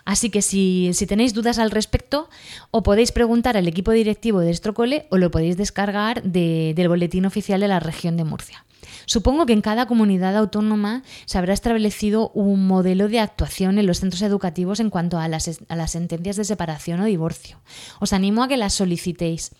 Así 0.06 0.30
que 0.30 0.42
si, 0.42 0.92
tenéis 1.08 1.34
dudas 1.34 1.60
al 1.60 1.72
respecto, 1.72 2.30
o 2.72 2.82
podéis 2.82 3.12
preguntar 3.12 3.58
al 3.58 3.68
equipo 3.68 3.92
directivo 3.92 4.40
de 4.40 4.52
Estrocole 4.52 5.06
o 5.12 5.18
lo 5.18 5.32
podéis 5.32 5.58
descargar 5.58 6.24
del 6.24 6.88
boletín 6.88 7.26
oficial 7.26 7.60
de 7.60 7.68
la 7.68 7.82
región 7.82 8.16
de 8.16 8.24
Murcia. 8.24 8.66
Supongo 9.06 9.46
que 9.46 9.54
en 9.54 9.62
cada 9.62 9.86
comunidad 9.86 10.36
autónoma 10.38 11.04
se 11.26 11.38
habrá 11.38 11.54
establecido 11.54 12.30
un 12.30 12.68
modelo 12.68 13.10
de 13.10 13.20
actuación 13.20 13.80
en 13.80 13.86
los 13.86 14.00
centros 14.00 14.22
educativos 14.22 14.80
en 14.80 14.90
cuanto 14.90 15.18
a 15.18 15.28
las, 15.28 15.60
a 15.68 15.76
las 15.76 15.92
sentencias 15.92 16.36
de 16.36 16.46
separación 16.46 17.02
o 17.02 17.06
divorcio. 17.06 17.60
Os 18.00 18.14
animo 18.14 18.44
a 18.44 18.48
que 18.48 18.58
las 18.58 18.74
solicitéis. 18.74 19.52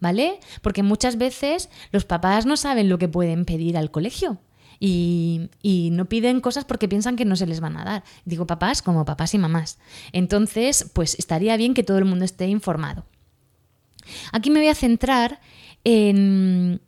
¿Vale? 0.00 0.38
Porque 0.62 0.82
muchas 0.82 1.18
veces 1.18 1.68
los 1.92 2.04
papás 2.04 2.46
no 2.46 2.56
saben 2.56 2.88
lo 2.88 2.98
que 2.98 3.08
pueden 3.08 3.44
pedir 3.44 3.76
al 3.76 3.90
colegio. 3.90 4.38
Y, 4.78 5.48
no 5.92 6.04
piden 6.04 6.40
cosas 6.40 6.64
porque 6.64 6.88
piensan 6.88 7.16
que 7.16 7.24
no 7.24 7.36
se 7.36 7.46
les 7.46 7.60
van 7.60 7.76
a 7.76 7.84
dar. 7.84 8.04
Digo 8.24 8.46
papás 8.46 8.82
como 8.82 9.04
papás 9.04 9.34
y 9.34 9.38
mamás. 9.38 9.78
Entonces, 10.12 10.90
pues 10.92 11.18
estaría 11.18 11.56
bien 11.56 11.74
que 11.74 11.82
todo 11.82 11.98
el 11.98 12.04
mundo 12.04 12.24
esté 12.24 12.46
informado. 12.48 13.06
Aquí 14.32 14.50
me 14.50 14.60
voy 14.60 14.68
a 14.68 14.74
centrar 14.74 15.40
en 15.84 16.80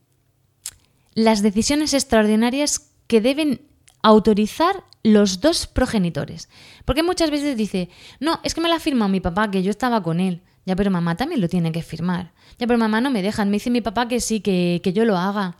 las 1.14 1.42
decisiones 1.42 1.94
extraordinarias 1.94 2.92
que 3.06 3.20
deben 3.20 3.62
autorizar 4.02 4.84
los 5.02 5.40
dos 5.40 5.66
progenitores. 5.66 6.48
Porque 6.84 7.02
muchas 7.02 7.30
veces 7.30 7.56
dice, 7.56 7.88
no, 8.20 8.40
es 8.44 8.54
que 8.54 8.60
me 8.60 8.68
la 8.68 8.76
ha 8.76 8.80
firmado 8.80 9.08
mi 9.08 9.20
papá, 9.20 9.50
que 9.50 9.62
yo 9.62 9.70
estaba 9.70 10.02
con 10.02 10.20
él. 10.20 10.42
Ya, 10.68 10.76
pero 10.76 10.90
mamá 10.90 11.16
también 11.16 11.40
lo 11.40 11.48
tiene 11.48 11.72
que 11.72 11.82
firmar. 11.82 12.30
Ya, 12.58 12.66
pero 12.66 12.78
mamá 12.78 13.00
no 13.00 13.08
me 13.08 13.22
dejan. 13.22 13.48
Me 13.48 13.56
dice 13.56 13.70
mi 13.70 13.80
papá 13.80 14.06
que 14.06 14.20
sí, 14.20 14.40
que, 14.40 14.82
yo 14.94 15.06
lo 15.06 15.16
haga. 15.16 15.56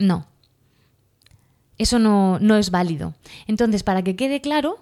No. 0.00 0.26
Eso 1.78 2.00
no, 2.00 2.40
no 2.40 2.56
es 2.56 2.72
válido. 2.72 3.14
Entonces, 3.46 3.84
para 3.84 4.02
que 4.02 4.16
quede 4.16 4.40
claro, 4.40 4.80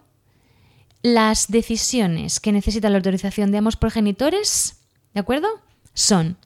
las 1.02 1.50
decisiones 1.50 2.40
que 2.40 2.50
necesitan 2.50 2.92
la 2.92 2.96
autorización 2.96 3.52
de 3.52 3.58
ambos 3.58 3.76
progenitores, 3.76 4.80
¿de 5.12 5.20
acuerdo? 5.20 5.48
Son 5.92 6.38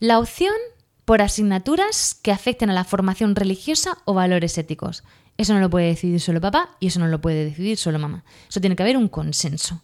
la 0.00 0.18
opción 0.18 0.56
por 1.04 1.22
asignaturas 1.22 2.18
que 2.20 2.32
afecten 2.32 2.70
a 2.70 2.74
la 2.74 2.82
formación 2.82 3.36
religiosa 3.36 3.98
o 4.04 4.14
valores 4.14 4.58
éticos. 4.58 5.04
Eso 5.36 5.54
no 5.54 5.60
lo 5.60 5.70
puede 5.70 5.86
decidir 5.86 6.20
solo 6.20 6.40
papá 6.40 6.76
y 6.80 6.88
eso 6.88 6.98
no 6.98 7.06
lo 7.06 7.20
puede 7.20 7.44
decidir 7.44 7.76
solo 7.76 8.00
mamá. 8.00 8.24
Eso 8.48 8.60
tiene 8.60 8.74
que 8.74 8.82
haber 8.82 8.96
un 8.96 9.06
consenso. 9.06 9.80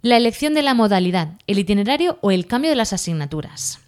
La 0.00 0.16
elección 0.16 0.54
de 0.54 0.62
la 0.62 0.74
modalidad, 0.74 1.38
el 1.48 1.58
itinerario 1.58 2.18
o 2.20 2.30
el 2.30 2.46
cambio 2.46 2.70
de 2.70 2.76
las 2.76 2.92
asignaturas. 2.92 3.80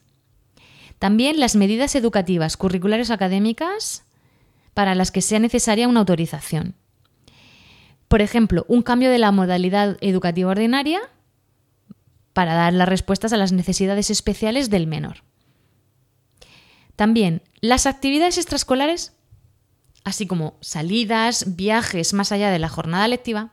También 0.99 1.39
las 1.39 1.55
medidas 1.55 1.95
educativas, 1.95 2.57
curriculares 2.57 3.11
académicas 3.11 4.05
para 4.75 4.95
las 4.95 5.13
que 5.13 5.23
sea 5.23 5.39
necesaria 5.39 5.89
una 5.89 6.01
autorización. 6.01 6.75
Por 8.09 8.23
ejemplo, 8.23 8.65
un 8.67 8.83
cambio 8.83 9.09
de 9.09 9.19
la 9.19 9.31
modalidad 9.31 9.97
educativa 10.01 10.51
ordinaria 10.51 11.01
para 12.33 12.55
dar 12.55 12.73
las 12.73 12.89
respuestas 12.89 13.33
a 13.33 13.37
las 13.37 13.53
necesidades 13.53 14.11
especiales 14.11 14.69
del 14.69 14.89
menor. 14.89 15.23
También 16.97 17.43
las 17.61 17.87
actividades 17.87 18.37
extraescolares, 18.37 19.13
así 20.03 20.27
como 20.27 20.59
salidas, 20.61 21.57
viajes 21.57 22.15
más 22.15 22.33
allá 22.33 22.51
de 22.51 22.59
la 22.59 22.69
jornada 22.69 23.07
lectiva, 23.07 23.53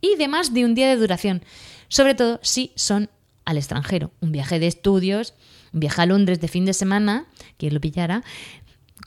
y 0.00 0.16
de 0.16 0.28
más 0.28 0.54
de 0.54 0.64
un 0.64 0.74
día 0.74 0.88
de 0.88 0.96
duración, 0.96 1.42
sobre 1.88 2.14
todo 2.14 2.40
si 2.42 2.72
son 2.76 3.10
al 3.44 3.56
extranjero, 3.56 4.10
un 4.20 4.32
viaje 4.32 4.58
de 4.58 4.66
estudios, 4.66 5.34
un 5.72 5.80
viaje 5.80 6.02
a 6.02 6.06
Londres 6.06 6.40
de 6.40 6.48
fin 6.48 6.64
de 6.64 6.74
semana, 6.74 7.26
quien 7.56 7.74
lo 7.74 7.80
pillara, 7.80 8.22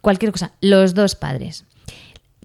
cualquier 0.02 0.32
cosa, 0.32 0.54
los 0.62 0.94
dos 0.94 1.16
padres. 1.16 1.66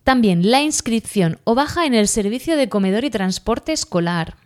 También 0.04 0.50
la 0.50 0.62
inscripción 0.62 1.38
o 1.44 1.54
baja 1.54 1.86
en 1.86 1.94
el 1.94 2.06
servicio 2.06 2.56
de 2.56 2.68
comedor 2.68 3.04
y 3.04 3.10
transporte 3.10 3.72
escolar, 3.72 4.36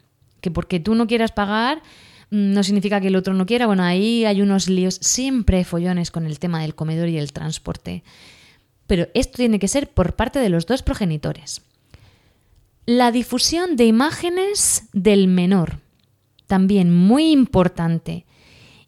que 0.40 0.50
porque 0.50 0.80
tú 0.80 0.94
no 0.94 1.06
quieras 1.06 1.32
pagar 1.32 1.82
mm, 2.30 2.52
no 2.54 2.62
significa 2.62 3.00
que 3.00 3.08
el 3.08 3.16
otro 3.16 3.34
no 3.34 3.46
quiera. 3.46 3.66
Bueno, 3.66 3.82
ahí 3.82 4.24
hay 4.24 4.40
unos 4.40 4.68
líos, 4.68 4.98
siempre 5.02 5.64
follones 5.64 6.10
con 6.10 6.24
el 6.24 6.38
tema 6.38 6.62
del 6.62 6.74
comedor 6.74 7.08
y 7.08 7.18
el 7.18 7.32
transporte. 7.32 8.04
Pero 8.86 9.08
esto 9.12 9.36
tiene 9.36 9.58
que 9.58 9.68
ser 9.68 9.90
por 9.90 10.16
parte 10.16 10.38
de 10.38 10.48
los 10.48 10.66
dos 10.66 10.82
progenitores. 10.82 11.62
La 12.86 13.12
difusión 13.12 13.76
de 13.76 13.84
imágenes 13.84 14.84
del 14.92 15.28
menor, 15.28 15.80
también 16.46 16.92
muy 16.92 17.30
importante. 17.30 18.24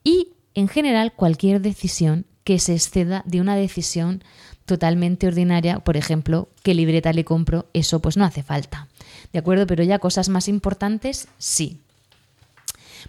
Y, 0.02 0.32
en 0.54 0.66
general, 0.66 1.12
cualquier 1.12 1.60
decisión 1.60 2.24
que 2.42 2.58
se 2.58 2.72
exceda 2.72 3.22
de 3.26 3.40
una 3.40 3.54
decisión 3.54 4.24
totalmente 4.64 5.26
ordinaria, 5.26 5.80
por 5.80 5.96
ejemplo, 5.96 6.48
qué 6.62 6.74
libreta 6.74 7.12
le 7.12 7.24
compro, 7.24 7.66
eso 7.74 8.00
pues 8.00 8.16
no 8.16 8.24
hace 8.24 8.42
falta. 8.42 8.88
¿De 9.32 9.38
acuerdo? 9.38 9.66
Pero 9.66 9.84
ya 9.84 9.98
cosas 9.98 10.28
más 10.30 10.48
importantes, 10.48 11.28
sí. 11.36 11.78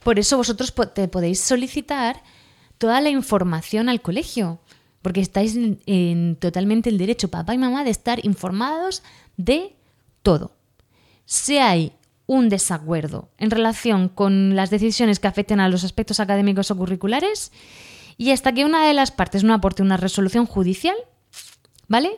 Por 0.04 0.20
eso 0.20 0.38
vosotros 0.38 0.72
podéis 0.72 1.40
solicitar 1.40 2.22
toda 2.78 3.00
la 3.00 3.10
información 3.10 3.88
al 3.88 4.02
colegio, 4.02 4.60
porque 5.02 5.22
estáis 5.22 5.58
en 5.86 6.36
totalmente 6.36 6.90
el 6.90 6.98
derecho, 6.98 7.30
papá 7.30 7.54
y 7.54 7.58
mamá, 7.58 7.84
de 7.84 7.92
estar 7.92 8.24
informados 8.26 9.02
de 9.38 9.76
todo 10.22 10.52
si 11.26 11.58
hay 11.58 11.94
un 12.26 12.50
desacuerdo 12.50 13.30
en 13.38 13.52
relación 13.52 14.10
con 14.10 14.56
las 14.56 14.70
decisiones 14.70 15.20
que 15.20 15.28
afecten 15.28 15.60
a 15.60 15.70
los 15.70 15.84
aspectos 15.84 16.20
académicos 16.20 16.72
o 16.72 16.78
curriculares 16.78 17.52
y 18.18 18.32
hasta 18.32 18.54
que 18.54 18.66
una 18.66 18.86
de 18.88 18.94
las 18.94 19.12
partes 19.12 19.44
no 19.44 19.54
aporte 19.54 19.82
una 19.82 19.98
resolución 19.98 20.46
judicial, 20.46 20.96
¿vale? 21.88 22.12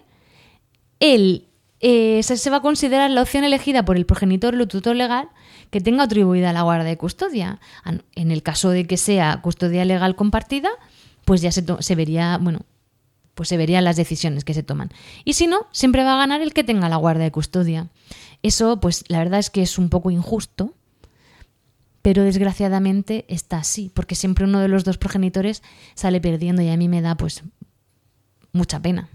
Él 1.00 1.48
eh, 1.80 2.22
se, 2.24 2.50
va 2.50 2.58
a 2.58 2.62
considerar 2.62 3.10
la 3.12 3.22
opción 3.22 3.44
elegida 3.44 3.86
por 3.86 3.98
el 3.98 4.06
progenitor 4.06 4.56
o 4.56 4.68
tutor 4.68 4.96
legal 4.96 5.30
que 5.72 5.82
tenga 5.82 6.04
atribuida 6.04 6.54
la 6.54 6.62
guarda 6.62 6.86
de 6.86 6.98
custodia. 6.98 7.60
En 8.16 8.32
el 8.32 8.44
caso 8.44 8.70
de 8.70 8.86
que 8.86 8.98
sea 8.98 9.42
custodia 9.42 9.86
legal 9.86 10.16
compartida, 10.16 10.70
pues 11.26 11.42
ya 11.42 11.52
se, 11.52 11.64
se 11.80 11.96
vería, 11.96 12.38
bueno, 12.38 12.60
pues 13.34 13.50
se 13.50 13.58
verían 13.58 13.84
las 13.84 13.98
decisiones 13.98 14.46
que 14.46 14.54
se 14.54 14.64
toman. 14.64 14.90
Y 15.26 15.34
si 15.34 15.48
no, 15.48 15.68
siempre 15.72 16.04
va 16.04 16.14
a 16.14 16.18
ganar 16.18 16.42
el 16.42 16.54
que 16.54 16.64
tenga 16.64 16.88
la 16.90 16.96
guardia 16.96 17.26
de 17.26 17.32
custodia. 17.32 17.88
Eso, 18.46 18.80
pues 18.80 19.06
la 19.08 19.18
verdad 19.18 19.40
es 19.40 19.50
que 19.50 19.64
es 19.64 19.80
un 19.80 19.90
poco 19.90 20.12
injusto, 20.12 20.76
pero 22.04 22.22
desgraciadamente 22.22 23.26
está 23.28 23.58
así, 23.58 23.90
porque 23.92 24.14
siempre 24.14 24.46
uno 24.46 24.60
de 24.60 24.68
los 24.68 24.84
dos 24.84 25.00
progenitores 25.00 25.64
sale 25.96 26.22
perdiendo 26.22 26.62
y 26.62 26.70
a 26.70 26.78
mí 26.78 26.88
me 26.88 27.02
da 27.02 27.16
pues 27.18 27.42
mucha 28.52 28.80
pena. 28.80 29.10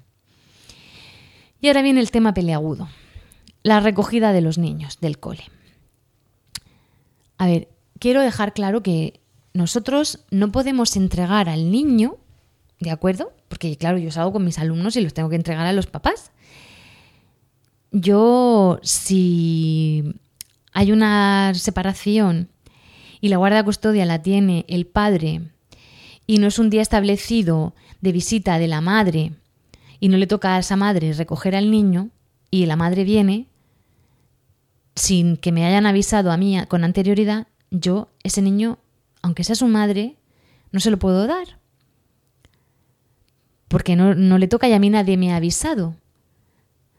Y 1.60 1.68
ahora 1.68 1.82
viene 1.82 2.00
el 2.00 2.10
tema 2.10 2.34
peleagudo, 2.34 2.88
la 3.62 3.78
recogida 3.78 4.32
de 4.32 4.40
los 4.40 4.58
niños 4.58 4.98
del 5.00 5.20
cole. 5.20 5.44
A 7.38 7.46
ver, 7.46 7.68
quiero 8.00 8.22
dejar 8.22 8.52
claro 8.52 8.82
que 8.82 9.20
nosotros 9.54 10.24
no 10.32 10.50
podemos 10.50 10.96
entregar 10.96 11.48
al 11.48 11.70
niño 11.70 12.18
¿de 12.80 12.90
acuerdo? 12.90 13.32
Porque 13.48 13.76
claro, 13.76 13.98
yo 13.98 14.10
salgo 14.10 14.32
con 14.32 14.44
mis 14.44 14.58
alumnos 14.58 14.96
y 14.96 15.00
los 15.02 15.14
tengo 15.14 15.28
que 15.28 15.36
entregar 15.36 15.66
a 15.66 15.72
los 15.72 15.86
papás. 15.86 16.32
Yo, 17.92 18.78
si 18.82 20.14
hay 20.72 20.92
una 20.92 21.52
separación 21.54 22.48
y 23.20 23.28
la 23.28 23.36
guarda 23.36 23.64
custodia 23.64 24.06
la 24.06 24.22
tiene 24.22 24.64
el 24.68 24.86
padre 24.86 25.42
y 26.26 26.38
no 26.38 26.46
es 26.46 26.58
un 26.58 26.70
día 26.70 26.82
establecido 26.82 27.74
de 28.00 28.12
visita 28.12 28.58
de 28.58 28.68
la 28.68 28.80
madre 28.80 29.32
y 29.98 30.08
no 30.08 30.16
le 30.16 30.28
toca 30.28 30.54
a 30.54 30.60
esa 30.60 30.76
madre 30.76 31.12
recoger 31.12 31.56
al 31.56 31.70
niño 31.70 32.10
y 32.50 32.66
la 32.66 32.76
madre 32.76 33.04
viene 33.04 33.46
sin 34.94 35.36
que 35.36 35.50
me 35.50 35.66
hayan 35.66 35.86
avisado 35.86 36.30
a 36.30 36.36
mí 36.36 36.58
con 36.68 36.84
anterioridad, 36.84 37.46
yo, 37.70 38.08
ese 38.22 38.42
niño, 38.42 38.78
aunque 39.22 39.44
sea 39.44 39.54
su 39.54 39.66
madre, 39.66 40.16
no 40.72 40.80
se 40.80 40.90
lo 40.90 40.98
puedo 40.98 41.26
dar. 41.26 41.58
Porque 43.68 43.96
no, 43.96 44.14
no 44.14 44.38
le 44.38 44.48
toca 44.48 44.68
y 44.68 44.72
a 44.72 44.78
mí 44.78 44.90
nadie 44.90 45.16
me 45.16 45.32
ha 45.32 45.36
avisado. 45.36 45.94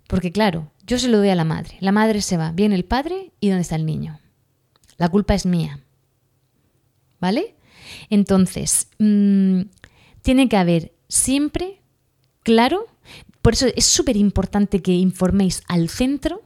Porque 0.07 0.31
claro, 0.31 0.71
yo 0.91 0.99
se 0.99 1.07
lo 1.07 1.19
doy 1.19 1.29
a 1.29 1.35
la 1.35 1.45
madre. 1.45 1.77
La 1.79 1.93
madre 1.93 2.21
se 2.21 2.35
va, 2.35 2.51
viene 2.51 2.75
el 2.75 2.83
padre 2.83 3.31
y 3.39 3.47
¿dónde 3.47 3.61
está 3.61 3.77
el 3.77 3.85
niño? 3.85 4.19
La 4.97 5.07
culpa 5.07 5.33
es 5.33 5.45
mía. 5.45 5.79
¿Vale? 7.21 7.55
Entonces, 8.09 8.89
mmm, 8.99 9.61
tiene 10.21 10.49
que 10.49 10.57
haber 10.57 10.91
siempre 11.07 11.79
claro, 12.43 12.87
por 13.41 13.53
eso 13.53 13.67
es 13.73 13.85
súper 13.85 14.17
importante 14.17 14.81
que 14.81 14.91
informéis 14.91 15.63
al 15.69 15.87
centro 15.87 16.41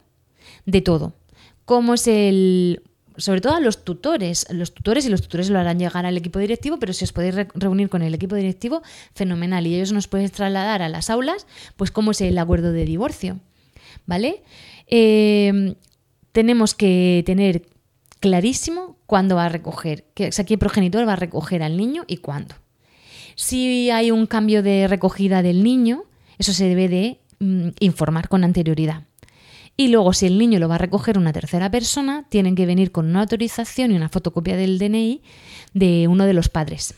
de 0.64 0.80
todo. 0.80 1.14
Cómo 1.64 1.94
es 1.94 2.06
el, 2.06 2.84
sobre 3.16 3.40
todo 3.40 3.56
a 3.56 3.60
los 3.60 3.84
tutores, 3.84 4.46
los 4.50 4.72
tutores 4.72 5.06
y 5.06 5.08
los 5.08 5.22
tutores 5.22 5.50
lo 5.50 5.58
harán 5.58 5.80
llegar 5.80 6.06
al 6.06 6.16
equipo 6.16 6.38
directivo, 6.38 6.78
pero 6.78 6.92
si 6.92 7.02
os 7.02 7.12
podéis 7.12 7.34
reunir 7.54 7.88
con 7.88 8.02
el 8.02 8.14
equipo 8.14 8.36
directivo, 8.36 8.82
fenomenal. 9.12 9.66
Y 9.66 9.74
ellos 9.74 9.90
nos 9.90 10.06
pueden 10.06 10.30
trasladar 10.30 10.82
a 10.82 10.88
las 10.88 11.10
aulas, 11.10 11.48
pues 11.76 11.90
cómo 11.90 12.12
es 12.12 12.20
el 12.20 12.38
acuerdo 12.38 12.70
de 12.70 12.84
divorcio. 12.84 13.40
¿Vale? 14.04 14.42
Eh, 14.86 15.74
tenemos 16.32 16.74
que 16.74 17.22
tener 17.24 17.62
clarísimo 18.20 18.98
cuándo 19.06 19.36
va 19.36 19.46
a 19.46 19.48
recoger, 19.48 20.04
que, 20.14 20.28
o 20.28 20.32
sea, 20.32 20.44
qué 20.44 20.58
progenitor 20.58 21.06
va 21.08 21.14
a 21.14 21.16
recoger 21.16 21.62
al 21.62 21.76
niño 21.76 22.04
y 22.06 22.18
cuándo. 22.18 22.54
Si 23.36 23.90
hay 23.90 24.10
un 24.10 24.26
cambio 24.26 24.62
de 24.62 24.88
recogida 24.88 25.42
del 25.42 25.62
niño, 25.62 26.04
eso 26.38 26.52
se 26.52 26.66
debe 26.68 26.88
de 26.88 27.20
mm, 27.38 27.68
informar 27.80 28.28
con 28.28 28.44
anterioridad. 28.44 29.04
Y 29.76 29.88
luego, 29.88 30.14
si 30.14 30.26
el 30.26 30.38
niño 30.38 30.58
lo 30.58 30.68
va 30.68 30.76
a 30.76 30.78
recoger 30.78 31.18
una 31.18 31.34
tercera 31.34 31.70
persona, 31.70 32.24
tienen 32.30 32.54
que 32.54 32.64
venir 32.64 32.92
con 32.92 33.06
una 33.06 33.20
autorización 33.20 33.92
y 33.92 33.96
una 33.96 34.08
fotocopia 34.08 34.56
del 34.56 34.78
DNI 34.78 35.20
de 35.74 36.08
uno 36.08 36.24
de 36.24 36.32
los 36.32 36.48
padres 36.48 36.94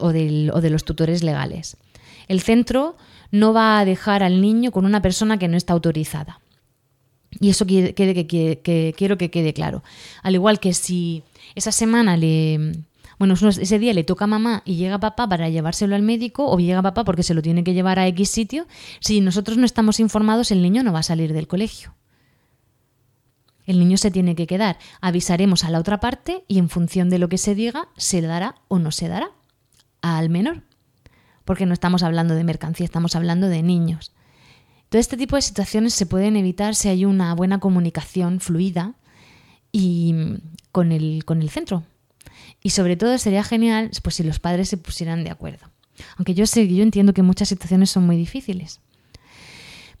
o, 0.00 0.12
de 0.12 0.70
los 0.70 0.84
tutores 0.84 1.22
legales. 1.22 1.76
El 2.26 2.40
centro 2.40 2.96
no 3.30 3.52
va 3.52 3.78
a 3.78 3.84
dejar 3.84 4.22
al 4.22 4.40
niño 4.40 4.72
con 4.72 4.84
una 4.84 5.02
persona 5.02 5.38
que 5.38 5.48
no 5.48 5.56
está 5.56 5.72
autorizada. 5.72 6.40
Y 7.40 7.50
eso 7.50 7.66
quiere, 7.66 7.94
que, 7.94 8.94
quiero 8.96 9.18
que 9.18 9.30
quede 9.30 9.52
claro. 9.52 9.82
Al 10.22 10.34
igual 10.34 10.60
que 10.60 10.72
si 10.72 11.22
esa 11.54 11.72
semana 11.72 12.16
le, 12.16 12.72
bueno, 13.18 13.34
ese 13.34 13.78
día 13.78 13.92
le 13.92 14.04
toca 14.04 14.24
a 14.24 14.28
mamá 14.28 14.62
y 14.64 14.76
llega 14.76 14.98
papá 14.98 15.28
para 15.28 15.48
llevárselo 15.48 15.94
al 15.94 16.02
médico 16.02 16.50
o 16.50 16.58
llega 16.58 16.82
papá 16.82 17.04
porque 17.04 17.22
se 17.22 17.34
lo 17.34 17.42
tiene 17.42 17.64
que 17.64 17.74
llevar 17.74 17.98
a 17.98 18.06
X 18.08 18.30
sitio, 18.30 18.66
si 19.00 19.20
nosotros 19.20 19.58
no 19.58 19.66
estamos 19.66 20.00
informados 20.00 20.50
el 20.50 20.62
niño 20.62 20.82
no 20.82 20.92
va 20.92 21.00
a 21.00 21.04
salir 21.04 21.32
del 21.32 21.46
colegio. 21.46 21.94
El 23.66 23.78
niño 23.78 23.98
se 23.98 24.10
tiene 24.10 24.34
que 24.34 24.46
quedar. 24.46 24.78
Avisaremos 25.02 25.62
a 25.64 25.70
la 25.70 25.78
otra 25.78 26.00
parte 26.00 26.44
y 26.48 26.58
en 26.58 26.70
función 26.70 27.10
de 27.10 27.18
lo 27.18 27.28
que 27.28 27.36
se 27.36 27.54
diga 27.54 27.88
se 27.98 28.22
dará 28.22 28.54
o 28.68 28.78
no 28.78 28.92
se 28.92 29.08
dará 29.08 29.32
al 30.00 30.30
menor. 30.30 30.62
Porque 31.48 31.64
no 31.64 31.72
estamos 31.72 32.02
hablando 32.02 32.34
de 32.34 32.44
mercancía, 32.44 32.84
estamos 32.84 33.16
hablando 33.16 33.48
de 33.48 33.62
niños. 33.62 34.12
Todo 34.90 35.00
este 35.00 35.16
tipo 35.16 35.34
de 35.34 35.40
situaciones 35.40 35.94
se 35.94 36.04
pueden 36.04 36.36
evitar 36.36 36.74
si 36.74 36.90
hay 36.90 37.06
una 37.06 37.34
buena 37.34 37.58
comunicación 37.58 38.38
fluida 38.38 38.96
y 39.72 40.14
con 40.72 40.92
el, 40.92 41.24
con 41.24 41.40
el 41.40 41.48
centro, 41.48 41.84
y 42.62 42.68
sobre 42.68 42.98
todo 42.98 43.16
sería 43.16 43.42
genial 43.44 43.90
pues, 44.02 44.16
si 44.16 44.24
los 44.24 44.40
padres 44.40 44.68
se 44.68 44.76
pusieran 44.76 45.24
de 45.24 45.30
acuerdo. 45.30 45.70
Aunque 46.18 46.34
yo 46.34 46.44
sé, 46.46 46.68
yo 46.68 46.82
entiendo 46.82 47.14
que 47.14 47.22
muchas 47.22 47.48
situaciones 47.48 47.88
son 47.88 48.04
muy 48.04 48.18
difíciles. 48.18 48.80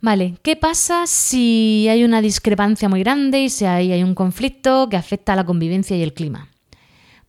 Vale, 0.02 0.34
¿qué 0.42 0.54
pasa 0.54 1.06
si 1.06 1.86
hay 1.88 2.04
una 2.04 2.20
discrepancia 2.20 2.90
muy 2.90 3.00
grande 3.00 3.40
y 3.40 3.48
si 3.48 3.64
hay, 3.64 3.90
hay 3.90 4.02
un 4.02 4.14
conflicto 4.14 4.90
que 4.90 4.98
afecta 4.98 5.32
a 5.32 5.36
la 5.36 5.46
convivencia 5.46 5.96
y 5.96 6.02
el 6.02 6.12
clima? 6.12 6.50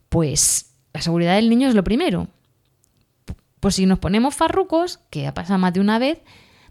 Pues 0.10 0.74
la 0.94 1.02
seguridad 1.02 1.36
del 1.36 1.50
niño 1.50 1.70
es 1.70 1.74
lo 1.74 1.86
primero. 1.86 2.28
Pues 3.60 3.76
si 3.76 3.86
nos 3.86 4.00
ponemos 4.00 4.36
farrucos, 4.36 5.00
que 5.10 5.28
ha 5.28 5.34
pasado 5.34 5.60
más 5.60 5.74
de 5.74 5.80
una 5.80 6.00
vez, 6.00 6.20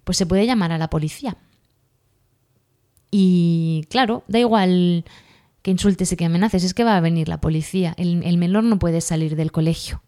pues 0.04 0.16
se 0.16 0.26
puede 0.26 0.46
llamar 0.46 0.72
a 0.72 0.78
la 0.78 0.88
policía. 0.88 1.36
Y 3.10 3.86
claro, 3.90 4.24
da 4.28 4.38
igual 4.38 5.04
que 5.62 5.70
insultes 5.70 6.12
y 6.12 6.16
que 6.16 6.24
amenaces, 6.24 6.64
es 6.64 6.74
que 6.74 6.84
va 6.84 6.96
a 6.96 7.00
venir 7.00 7.28
la 7.28 7.40
policía. 7.40 7.94
El, 7.96 8.38
menor 8.38 8.64
no 8.64 8.78
puede 8.78 9.00
salir 9.00 9.36
del 9.36 9.52
colegio. 9.52 10.02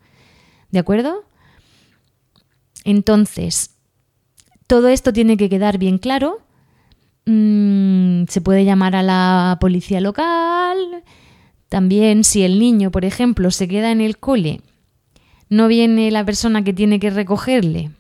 ¿De 0.71 0.79
acuerdo? 0.79 1.25
Entonces, 2.85 3.77
todo 4.67 4.89
esto 4.89 5.13
tiene 5.13 5.37
que 5.37 5.49
quedar 5.49 5.79
bien 5.79 5.99
claro. 5.99 6.41
Mm, 7.27 8.25
se 8.29 8.41
puede 8.41 8.65
llamar 8.65 8.97
a 8.97 9.03
la 9.03 9.59
policía 9.61 10.01
local. 10.01 11.05
También 11.69 12.25
si 12.25 12.43
el 12.43 12.59
niño, 12.59 12.91
por 12.91 13.05
ejemplo, 13.05 13.51
se 13.51 13.69
queda 13.69 13.93
en 13.93 14.01
el 14.01 14.19
cole, 14.19 14.61
no 15.51 15.69
viene 15.69 16.11
la 16.11 16.25
persona 16.25 16.65
que 16.65 16.73
tiene 16.73 16.99
que 16.99 17.11
recogerle, 17.11 17.91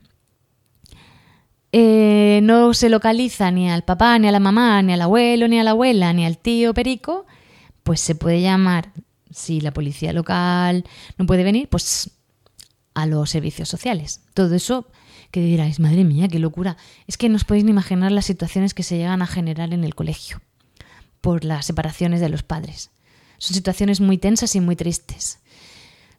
eh, 1.72 2.40
no 2.42 2.74
se 2.74 2.88
localiza 2.88 3.50
ni 3.50 3.70
al 3.70 3.84
papá, 3.84 4.18
ni 4.18 4.26
a 4.26 4.32
la 4.32 4.40
mamá, 4.40 4.82
ni 4.82 4.92
al 4.92 5.02
abuelo, 5.02 5.46
ni 5.46 5.60
a 5.60 5.64
la 5.64 5.70
abuela, 5.70 6.12
ni 6.12 6.24
al 6.24 6.38
tío 6.38 6.74
Perico, 6.74 7.26
pues 7.82 8.00
se 8.00 8.14
puede 8.14 8.40
llamar, 8.40 8.90
si 9.30 9.60
la 9.60 9.72
policía 9.72 10.12
local 10.12 10.84
no 11.16 11.26
puede 11.26 11.44
venir, 11.44 11.68
pues 11.68 12.10
a 12.94 13.06
los 13.06 13.30
servicios 13.30 13.68
sociales. 13.68 14.20
Todo 14.34 14.54
eso 14.54 14.86
que 15.30 15.40
diráis, 15.40 15.78
madre 15.78 16.04
mía, 16.04 16.26
qué 16.26 16.40
locura. 16.40 16.76
Es 17.06 17.16
que 17.16 17.28
no 17.28 17.36
os 17.36 17.44
podéis 17.44 17.64
ni 17.64 17.70
imaginar 17.70 18.10
las 18.10 18.26
situaciones 18.26 18.74
que 18.74 18.82
se 18.82 18.96
llegan 18.96 19.22
a 19.22 19.28
generar 19.28 19.72
en 19.72 19.84
el 19.84 19.94
colegio 19.94 20.40
por 21.20 21.44
las 21.44 21.66
separaciones 21.66 22.20
de 22.20 22.28
los 22.28 22.42
padres. 22.42 22.90
Son 23.38 23.54
situaciones 23.54 24.00
muy 24.00 24.18
tensas 24.18 24.56
y 24.56 24.60
muy 24.60 24.74
tristes, 24.74 25.38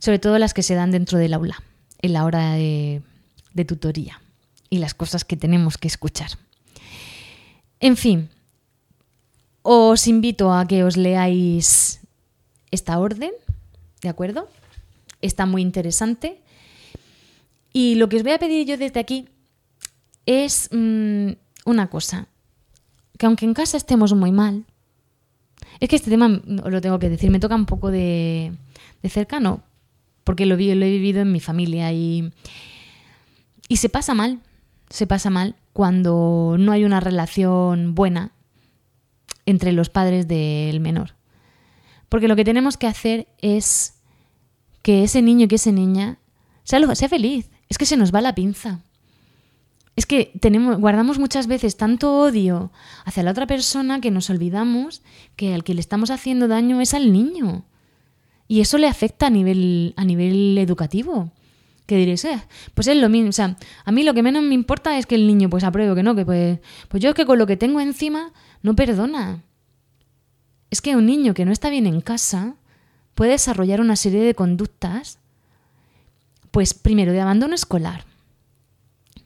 sobre 0.01 0.19
todo 0.19 0.37
las 0.37 0.53
que 0.53 0.63
se 0.63 0.75
dan 0.75 0.91
dentro 0.91 1.17
del 1.17 1.33
aula, 1.33 1.63
en 2.01 2.11
la 2.11 2.25
hora 2.25 2.55
de, 2.55 3.01
de 3.53 3.63
tutoría 3.63 4.19
y 4.69 4.79
las 4.79 4.93
cosas 4.93 5.23
que 5.23 5.37
tenemos 5.37 5.77
que 5.77 5.87
escuchar. 5.87 6.31
En 7.79 7.95
fin, 7.95 8.29
os 9.61 10.07
invito 10.07 10.51
a 10.51 10.67
que 10.67 10.83
os 10.83 10.97
leáis 10.97 12.01
esta 12.71 12.99
orden, 12.99 13.31
¿de 14.01 14.09
acuerdo? 14.09 14.49
Está 15.21 15.45
muy 15.45 15.61
interesante. 15.61 16.41
Y 17.71 17.95
lo 17.95 18.09
que 18.09 18.17
os 18.17 18.23
voy 18.23 18.33
a 18.33 18.39
pedir 18.39 18.67
yo 18.67 18.77
desde 18.77 18.99
aquí 18.99 19.29
es 20.25 20.69
mm, 20.71 21.31
una 21.65 21.89
cosa, 21.89 22.27
que 23.17 23.25
aunque 23.25 23.45
en 23.45 23.53
casa 23.53 23.77
estemos 23.77 24.13
muy 24.13 24.31
mal, 24.31 24.65
es 25.79 25.89
que 25.89 25.95
este 25.95 26.09
tema, 26.09 26.41
os 26.63 26.71
lo 26.71 26.81
tengo 26.81 26.99
que 26.99 27.09
decir, 27.09 27.29
me 27.31 27.39
toca 27.39 27.55
un 27.55 27.65
poco 27.65 27.91
de, 27.91 28.51
cercano, 29.07 29.63
porque 30.23 30.45
lo, 30.45 30.55
lo, 30.55 30.61
he 30.61 30.89
vivido 30.89 31.21
en 31.21 31.31
mi 31.31 31.39
familia 31.39 31.91
y, 31.91 32.31
y 33.67 33.77
se 33.77 33.89
pasa 33.89 34.13
mal, 34.13 34.39
se 34.89 35.07
pasa 35.07 35.29
mal 35.29 35.55
cuando 35.73 36.55
no 36.59 36.71
hay 36.71 36.83
una 36.83 36.99
relación 36.99 37.95
buena 37.95 38.31
entre 39.45 39.71
los 39.71 39.89
padres 39.89 40.27
del 40.27 40.79
menor. 40.79 41.15
Porque 42.09 42.27
lo 42.27 42.35
que 42.35 42.43
tenemos 42.43 42.77
que 42.77 42.87
hacer 42.87 43.27
es 43.39 44.01
que 44.81 45.03
ese 45.03 45.21
niño 45.21 45.45
y 45.45 45.47
que 45.47 45.55
esa 45.55 45.71
niña 45.71 46.19
sea, 46.63 46.95
sea 46.95 47.09
feliz. 47.09 47.49
Es 47.69 47.77
que 47.77 47.85
se 47.85 47.97
nos 47.97 48.13
va 48.13 48.21
la 48.21 48.35
pinza. 48.35 48.81
Es 49.95 50.05
que 50.05 50.31
tenemos, 50.39 50.79
guardamos 50.79 51.19
muchas 51.19 51.47
veces 51.47 51.77
tanto 51.77 52.17
odio 52.17 52.71
hacia 53.05 53.23
la 53.23 53.31
otra 53.31 53.47
persona 53.47 54.01
que 54.01 54.11
nos 54.11 54.29
olvidamos 54.29 55.03
que 55.35 55.53
al 55.53 55.63
que 55.63 55.73
le 55.73 55.81
estamos 55.81 56.11
haciendo 56.11 56.47
daño 56.47 56.81
es 56.81 56.93
al 56.93 57.11
niño. 57.11 57.65
Y 58.51 58.59
eso 58.59 58.77
le 58.77 58.89
afecta 58.89 59.27
a 59.27 59.29
nivel, 59.29 59.93
a 59.95 60.03
nivel 60.03 60.57
educativo. 60.57 61.31
Que 61.85 61.95
diréis, 61.95 62.25
eh, 62.25 62.37
pues 62.73 62.85
es 62.87 62.97
lo 62.97 63.07
mismo. 63.07 63.29
O 63.29 63.31
sea, 63.31 63.55
a 63.85 63.91
mí 63.93 64.03
lo 64.03 64.13
que 64.13 64.23
menos 64.23 64.43
me 64.43 64.53
importa 64.53 64.97
es 64.97 65.05
que 65.05 65.15
el 65.15 65.25
niño 65.25 65.49
pues 65.49 65.63
apruebe 65.63 65.95
que 65.95 66.03
no, 66.03 66.15
que 66.15 66.25
pues, 66.25 66.59
pues 66.89 67.01
yo 67.01 67.11
es 67.11 67.15
que 67.15 67.25
con 67.25 67.39
lo 67.39 67.47
que 67.47 67.55
tengo 67.55 67.79
encima 67.79 68.33
no 68.61 68.75
perdona. 68.75 69.41
Es 70.69 70.81
que 70.81 70.97
un 70.97 71.05
niño 71.05 71.33
que 71.33 71.45
no 71.45 71.53
está 71.53 71.69
bien 71.69 71.87
en 71.87 72.01
casa 72.01 72.55
puede 73.15 73.31
desarrollar 73.31 73.79
una 73.79 73.95
serie 73.95 74.21
de 74.21 74.35
conductas, 74.35 75.17
pues 76.51 76.73
primero 76.73 77.13
de 77.13 77.21
abandono 77.21 77.55
escolar, 77.55 78.03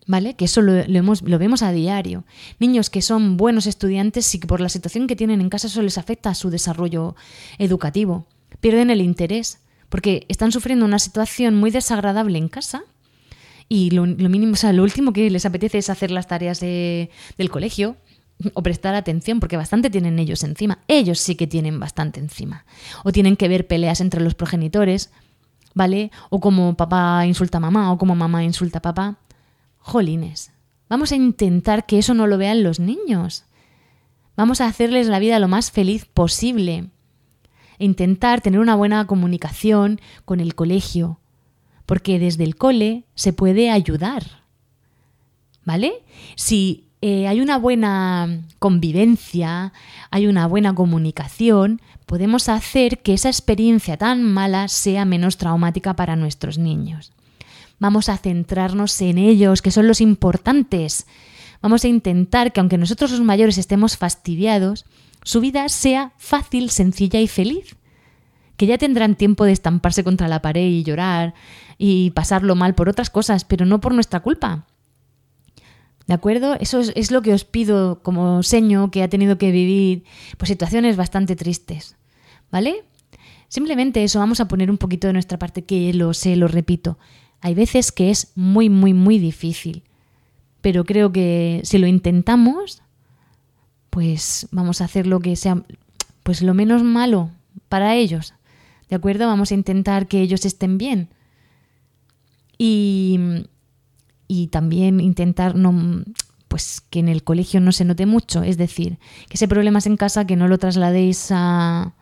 ¿vale? 0.06 0.36
Que 0.36 0.46
eso 0.46 0.62
lo, 0.62 0.84
lo, 0.86 1.40
vemos 1.40 1.64
a 1.64 1.72
diario. 1.72 2.26
Niños 2.60 2.92
que 2.92 3.02
son 3.02 3.38
buenos 3.38 3.66
estudiantes 3.66 4.36
y 4.36 4.40
que 4.40 4.46
por 4.46 4.62
la 4.62 4.70
situación 4.70 5.08
que 5.08 5.16
tienen 5.16 5.42
en 5.42 5.50
casa 5.50 5.66
eso 5.66 5.82
les 5.82 5.98
afecta 5.98 6.30
a 6.30 6.36
su 6.36 6.52
desarrollo 6.52 7.16
educativo. 7.58 8.28
Pierden 8.60 8.90
el 8.90 9.02
interés 9.02 9.60
porque 9.90 10.26
están 10.30 10.52
sufriendo 10.52 10.86
una 10.86 11.00
situación 11.00 11.56
muy 11.56 11.72
desagradable 11.72 12.38
en 12.38 12.50
casa 12.50 12.84
y 13.68 13.92
lo, 13.92 14.06
mínimo, 14.06 14.54
o 14.54 14.56
sea, 14.56 14.74
lo 14.74 14.84
último 14.84 15.14
que 15.14 15.30
les 15.30 15.46
apetece 15.46 15.80
es 15.80 15.90
hacer 15.90 16.12
las 16.12 16.28
tareas 16.28 16.60
del 16.60 17.50
colegio 17.50 17.98
o 18.54 18.62
prestar 18.62 18.96
atención, 18.96 19.40
porque 19.40 19.58
bastante 19.58 19.90
tienen 19.90 20.20
ellos 20.20 20.44
encima. 20.44 20.80
Ellos 20.88 21.20
sí 21.20 21.36
que 21.36 21.48
tienen 21.48 21.80
bastante 21.80 22.20
encima. 22.20 22.66
O 23.04 23.12
tienen 23.12 23.38
que 23.38 23.48
ver 23.48 23.66
peleas 23.66 24.02
entre 24.02 24.22
los 24.22 24.36
progenitores, 24.36 25.12
¿vale? 25.74 26.12
O 26.30 26.40
como 26.40 26.76
papá 26.76 27.26
insulta 27.26 27.58
a 27.58 27.62
mamá 27.62 27.92
o 27.92 27.98
como 27.98 28.16
mamá 28.16 28.44
insulta 28.44 28.80
a 28.80 28.82
papá. 28.82 29.18
Jolines. 29.80 30.52
Vamos 30.90 31.12
a 31.12 31.16
intentar 31.16 31.86
que 31.86 31.98
eso 31.98 32.14
no 32.14 32.28
lo 32.28 32.38
vean 32.38 32.62
los 32.62 32.80
niños. 32.80 33.46
Vamos 34.36 34.62
a 34.62 34.68
hacerles 34.68 35.08
la 35.08 35.20
vida 35.20 35.40
lo 35.40 35.48
más 35.48 35.72
feliz 35.72 36.06
posible. 36.06 36.90
Intentar 37.80 38.42
tener 38.42 38.60
una 38.60 38.76
buena 38.76 39.06
comunicación 39.08 40.00
con 40.26 40.40
el 40.40 40.56
colegio, 40.56 41.20
porque 41.86 42.20
desde 42.20 42.44
el 42.44 42.56
cole 42.56 43.04
se 43.16 43.34
puede 43.34 43.70
ayudar. 43.70 44.44
¿Vale? 45.64 46.04
Si 46.36 46.86
eh, 47.02 47.28
hay 47.28 47.42
una 47.42 47.58
buena 47.58 48.42
convivencia, 48.60 49.74
hay 50.12 50.28
una 50.28 50.48
buena 50.48 50.74
comunicación, 50.74 51.82
podemos 52.06 52.50
hacer 52.50 53.00
que 53.00 53.14
esa 53.14 53.30
experiencia 53.30 53.98
tan 53.98 54.24
mala 54.24 54.68
sea 54.68 55.06
menos 55.06 55.38
traumática 55.38 55.96
para 55.96 56.16
nuestros 56.16 56.58
niños. 56.58 57.12
Vamos 57.80 58.10
a 58.10 58.18
centrarnos 58.18 59.00
en 59.02 59.18
ellos, 59.18 59.62
que 59.62 59.72
son 59.72 59.88
los 59.88 60.02
importantes. 60.02 61.06
Vamos 61.62 61.84
a 61.84 61.88
intentar 61.88 62.54
que 62.54 62.60
aunque 62.60 62.78
nosotros 62.78 63.12
los 63.12 63.22
mayores 63.22 63.58
estemos 63.58 63.98
fastidiados, 63.98 64.86
su 65.26 65.42
vida 65.42 65.68
sea 65.70 66.14
fácil, 66.18 66.70
sencilla 66.70 67.20
y 67.20 67.28
feliz. 67.28 67.76
Que 68.58 68.68
ya 68.68 68.78
tendrán 68.78 69.16
tiempo 69.16 69.44
de 69.44 69.52
estamparse 69.52 70.04
contra 70.04 70.28
la 70.28 70.42
pared 70.42 70.68
y 70.68 70.84
llorar 70.84 71.34
y 71.80 72.12
pasarlo 72.12 72.56
mal 72.56 72.76
por 72.76 72.88
otras 72.88 73.10
cosas, 73.10 73.44
pero 73.44 73.66
no 73.66 73.82
por 73.82 73.94
nuestra 73.94 74.22
culpa. 74.22 74.68
¿De 76.06 76.14
acuerdo? 76.14 76.56
Eso 76.60 76.80
es, 76.80 77.12
lo 77.12 77.24
que 77.24 77.34
os 77.34 77.44
pido 77.44 78.04
como 78.04 78.44
seño 78.44 78.92
que 78.92 79.02
ha 79.02 79.10
tenido 79.10 79.40
que 79.40 79.52
vivir 79.52 80.04
pues, 80.38 80.50
situaciones 80.50 80.96
bastante 80.96 81.36
tristes. 81.36 81.98
¿Vale? 82.52 82.84
Simplemente 83.48 84.04
eso, 84.04 84.20
vamos 84.20 84.40
a 84.40 84.48
poner 84.48 84.70
un 84.70 84.78
poquito 84.78 85.08
de 85.08 85.14
nuestra 85.14 85.40
parte, 85.40 85.64
que 85.64 85.92
lo 85.92 86.14
sé, 86.14 86.36
lo 86.36 86.48
repito. 86.48 87.00
Hay 87.42 87.56
veces 87.56 87.92
que 87.92 88.12
es 88.12 88.32
muy, 88.36 88.70
muy, 88.70 88.94
muy 88.94 89.18
difícil. 89.18 89.84
Pero 90.62 90.84
creo 90.84 91.12
que 91.12 91.62
si 91.64 91.80
lo 91.80 91.88
intentamos, 91.88 92.84
pues 93.96 94.50
vamos 94.52 94.82
a 94.82 94.86
hacer 94.86 95.08
lo 95.08 95.22
que 95.22 95.38
sea, 95.38 95.64
pues 96.24 96.42
lo 96.42 96.54
menos 96.54 96.84
malo 96.84 97.30
para 97.70 97.96
ellos. 97.96 98.34
¿De 98.90 98.98
acuerdo? 98.98 99.26
Vamos 99.26 99.52
a 99.52 99.54
intentar 99.54 100.08
que 100.08 100.20
ellos 100.20 100.44
estén 100.44 100.78
bien. 100.78 101.08
Y, 102.58 103.18
y 104.28 104.48
también 104.48 105.00
intentar 105.00 105.56
no 105.56 106.04
pues 106.50 106.82
que 106.90 107.00
en 107.00 107.08
el 107.08 107.24
colegio 107.24 107.62
no 107.62 107.72
se 107.72 107.86
note 107.86 108.06
mucho, 108.06 108.44
es 108.44 108.58
decir, 108.58 108.98
que 109.30 109.36
ese 109.36 109.48
problema 109.48 109.80
es 109.80 109.86
en 109.86 109.96
casa 109.96 110.28
que 110.28 110.36
no 110.36 110.50
lo 110.50 110.58
trasladéis 110.58 111.30
a, 111.32 111.94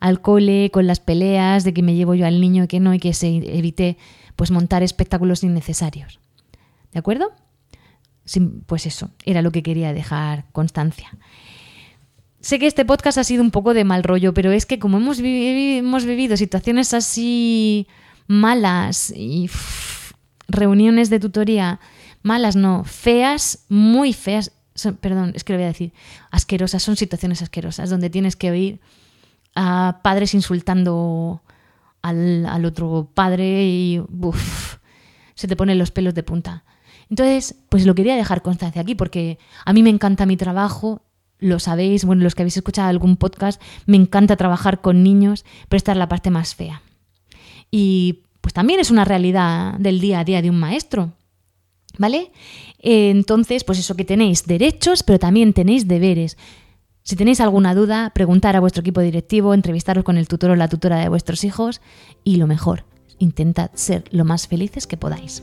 al 0.00 0.20
cole 0.20 0.72
con 0.72 0.88
las 0.88 0.98
peleas 0.98 1.62
de 1.62 1.72
que 1.72 1.82
me 1.84 1.94
llevo 1.94 2.16
yo 2.16 2.26
al 2.26 2.40
niño 2.40 2.64
y 2.64 2.66
que 2.66 2.80
no 2.80 2.92
y 2.92 2.98
que 2.98 3.14
se 3.14 3.28
evite 3.28 3.98
pues 4.34 4.50
montar 4.50 4.82
espectáculos 4.82 5.44
innecesarios. 5.44 6.18
¿De 6.92 6.98
acuerdo? 6.98 7.30
Pues 8.66 8.86
eso, 8.86 9.10
era 9.24 9.42
lo 9.42 9.52
que 9.52 9.62
quería 9.62 9.92
dejar 9.92 10.44
constancia. 10.52 11.10
Sé 12.40 12.58
que 12.58 12.66
este 12.66 12.84
podcast 12.84 13.18
ha 13.18 13.24
sido 13.24 13.42
un 13.42 13.50
poco 13.50 13.74
de 13.74 13.84
mal 13.84 14.04
rollo, 14.04 14.32
pero 14.34 14.52
es 14.52 14.66
que 14.66 14.78
como 14.78 14.98
hemos, 14.98 15.20
vivido 15.20 16.36
situaciones 16.36 16.94
así 16.94 17.86
malas 18.28 19.12
y 19.16 19.50
reuniones 20.48 21.10
de 21.10 21.20
tutoría 21.20 21.80
malas, 22.22 22.56
no, 22.56 22.84
feas, 22.84 23.64
muy 23.68 24.12
feas, 24.12 24.52
perdón, 25.00 25.32
es 25.34 25.44
que 25.44 25.52
lo 25.52 25.58
voy 25.58 25.64
a 25.64 25.68
decir, 25.68 25.92
asquerosas, 26.30 26.82
son 26.82 26.96
situaciones 26.96 27.40
asquerosas, 27.40 27.88
donde 27.88 28.10
tienes 28.10 28.34
que 28.34 28.50
oír 28.50 28.80
a 29.54 30.00
padres 30.02 30.34
insultando 30.34 31.42
al, 32.02 32.64
otro 32.64 33.08
padre 33.14 33.64
y 33.64 34.02
se 35.34 35.48
te 35.48 35.56
ponen 35.56 35.78
los 35.78 35.90
pelos 35.90 36.14
de 36.14 36.22
punta. 36.22 36.64
Entonces, 37.08 37.54
pues 37.68 37.86
lo 37.86 37.94
quería 37.94 38.16
dejar 38.16 38.42
constancia 38.42 38.82
aquí 38.82 38.94
porque 38.94 39.38
a 39.64 39.72
mí 39.72 39.82
me 39.82 39.90
encanta 39.90 40.26
mi 40.26 40.36
trabajo, 40.36 41.02
lo 41.38 41.58
sabéis, 41.58 42.04
bueno, 42.04 42.22
los 42.22 42.34
que 42.34 42.42
habéis 42.42 42.56
escuchado 42.56 42.88
algún 42.88 43.16
podcast, 43.16 43.60
me 43.86 43.96
encanta 43.96 44.36
trabajar 44.36 44.80
con 44.80 45.02
niños, 45.02 45.44
pero 45.68 45.78
esta 45.78 45.92
es 45.92 45.98
la 45.98 46.08
parte 46.08 46.30
más 46.30 46.54
fea. 46.54 46.82
Y 47.70 48.22
pues 48.40 48.54
también 48.54 48.80
es 48.80 48.90
una 48.90 49.04
realidad 49.04 49.74
del 49.74 50.00
día 50.00 50.20
a 50.20 50.24
día 50.24 50.42
de 50.42 50.50
un 50.50 50.58
maestro. 50.58 51.12
¿Vale? 51.98 52.30
Entonces, 52.78 53.64
pues 53.64 53.78
eso 53.78 53.96
que 53.96 54.04
tenéis 54.04 54.46
derechos, 54.46 55.02
pero 55.02 55.18
también 55.18 55.54
tenéis 55.54 55.88
deberes. 55.88 56.36
Si 57.02 57.16
tenéis 57.16 57.40
alguna 57.40 57.74
duda, 57.74 58.10
preguntar 58.14 58.54
a 58.56 58.60
vuestro 58.60 58.80
equipo 58.80 59.00
directivo, 59.00 59.54
entrevistaros 59.54 60.04
con 60.04 60.18
el 60.18 60.28
tutor 60.28 60.50
o 60.50 60.56
la 60.56 60.68
tutora 60.68 60.98
de 60.98 61.08
vuestros 61.08 61.44
hijos 61.44 61.80
y 62.24 62.36
lo 62.36 62.46
mejor, 62.46 62.84
intentad 63.18 63.70
ser 63.74 64.04
lo 64.10 64.24
más 64.24 64.46
felices 64.46 64.86
que 64.86 64.96
podáis. 64.96 65.42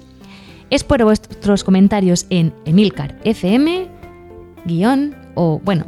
Espero 0.74 1.06
vuestros 1.06 1.64
comentarios 1.64 2.26
en 2.32 2.52
Emilcar 2.66 3.16
FM, 3.26 3.86
guion, 4.66 5.16
o 5.36 5.62
bueno, 5.64 5.86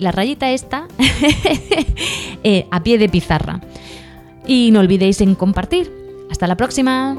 la 0.00 0.10
rayita 0.10 0.50
esta, 0.50 0.88
eh, 2.42 2.66
a 2.72 2.82
pie 2.82 2.98
de 2.98 3.08
pizarra. 3.08 3.60
Y 4.48 4.70
no 4.72 4.80
olvidéis 4.80 5.20
en 5.20 5.36
compartir. 5.36 5.92
Hasta 6.28 6.48
la 6.48 6.56
próxima. 6.56 7.16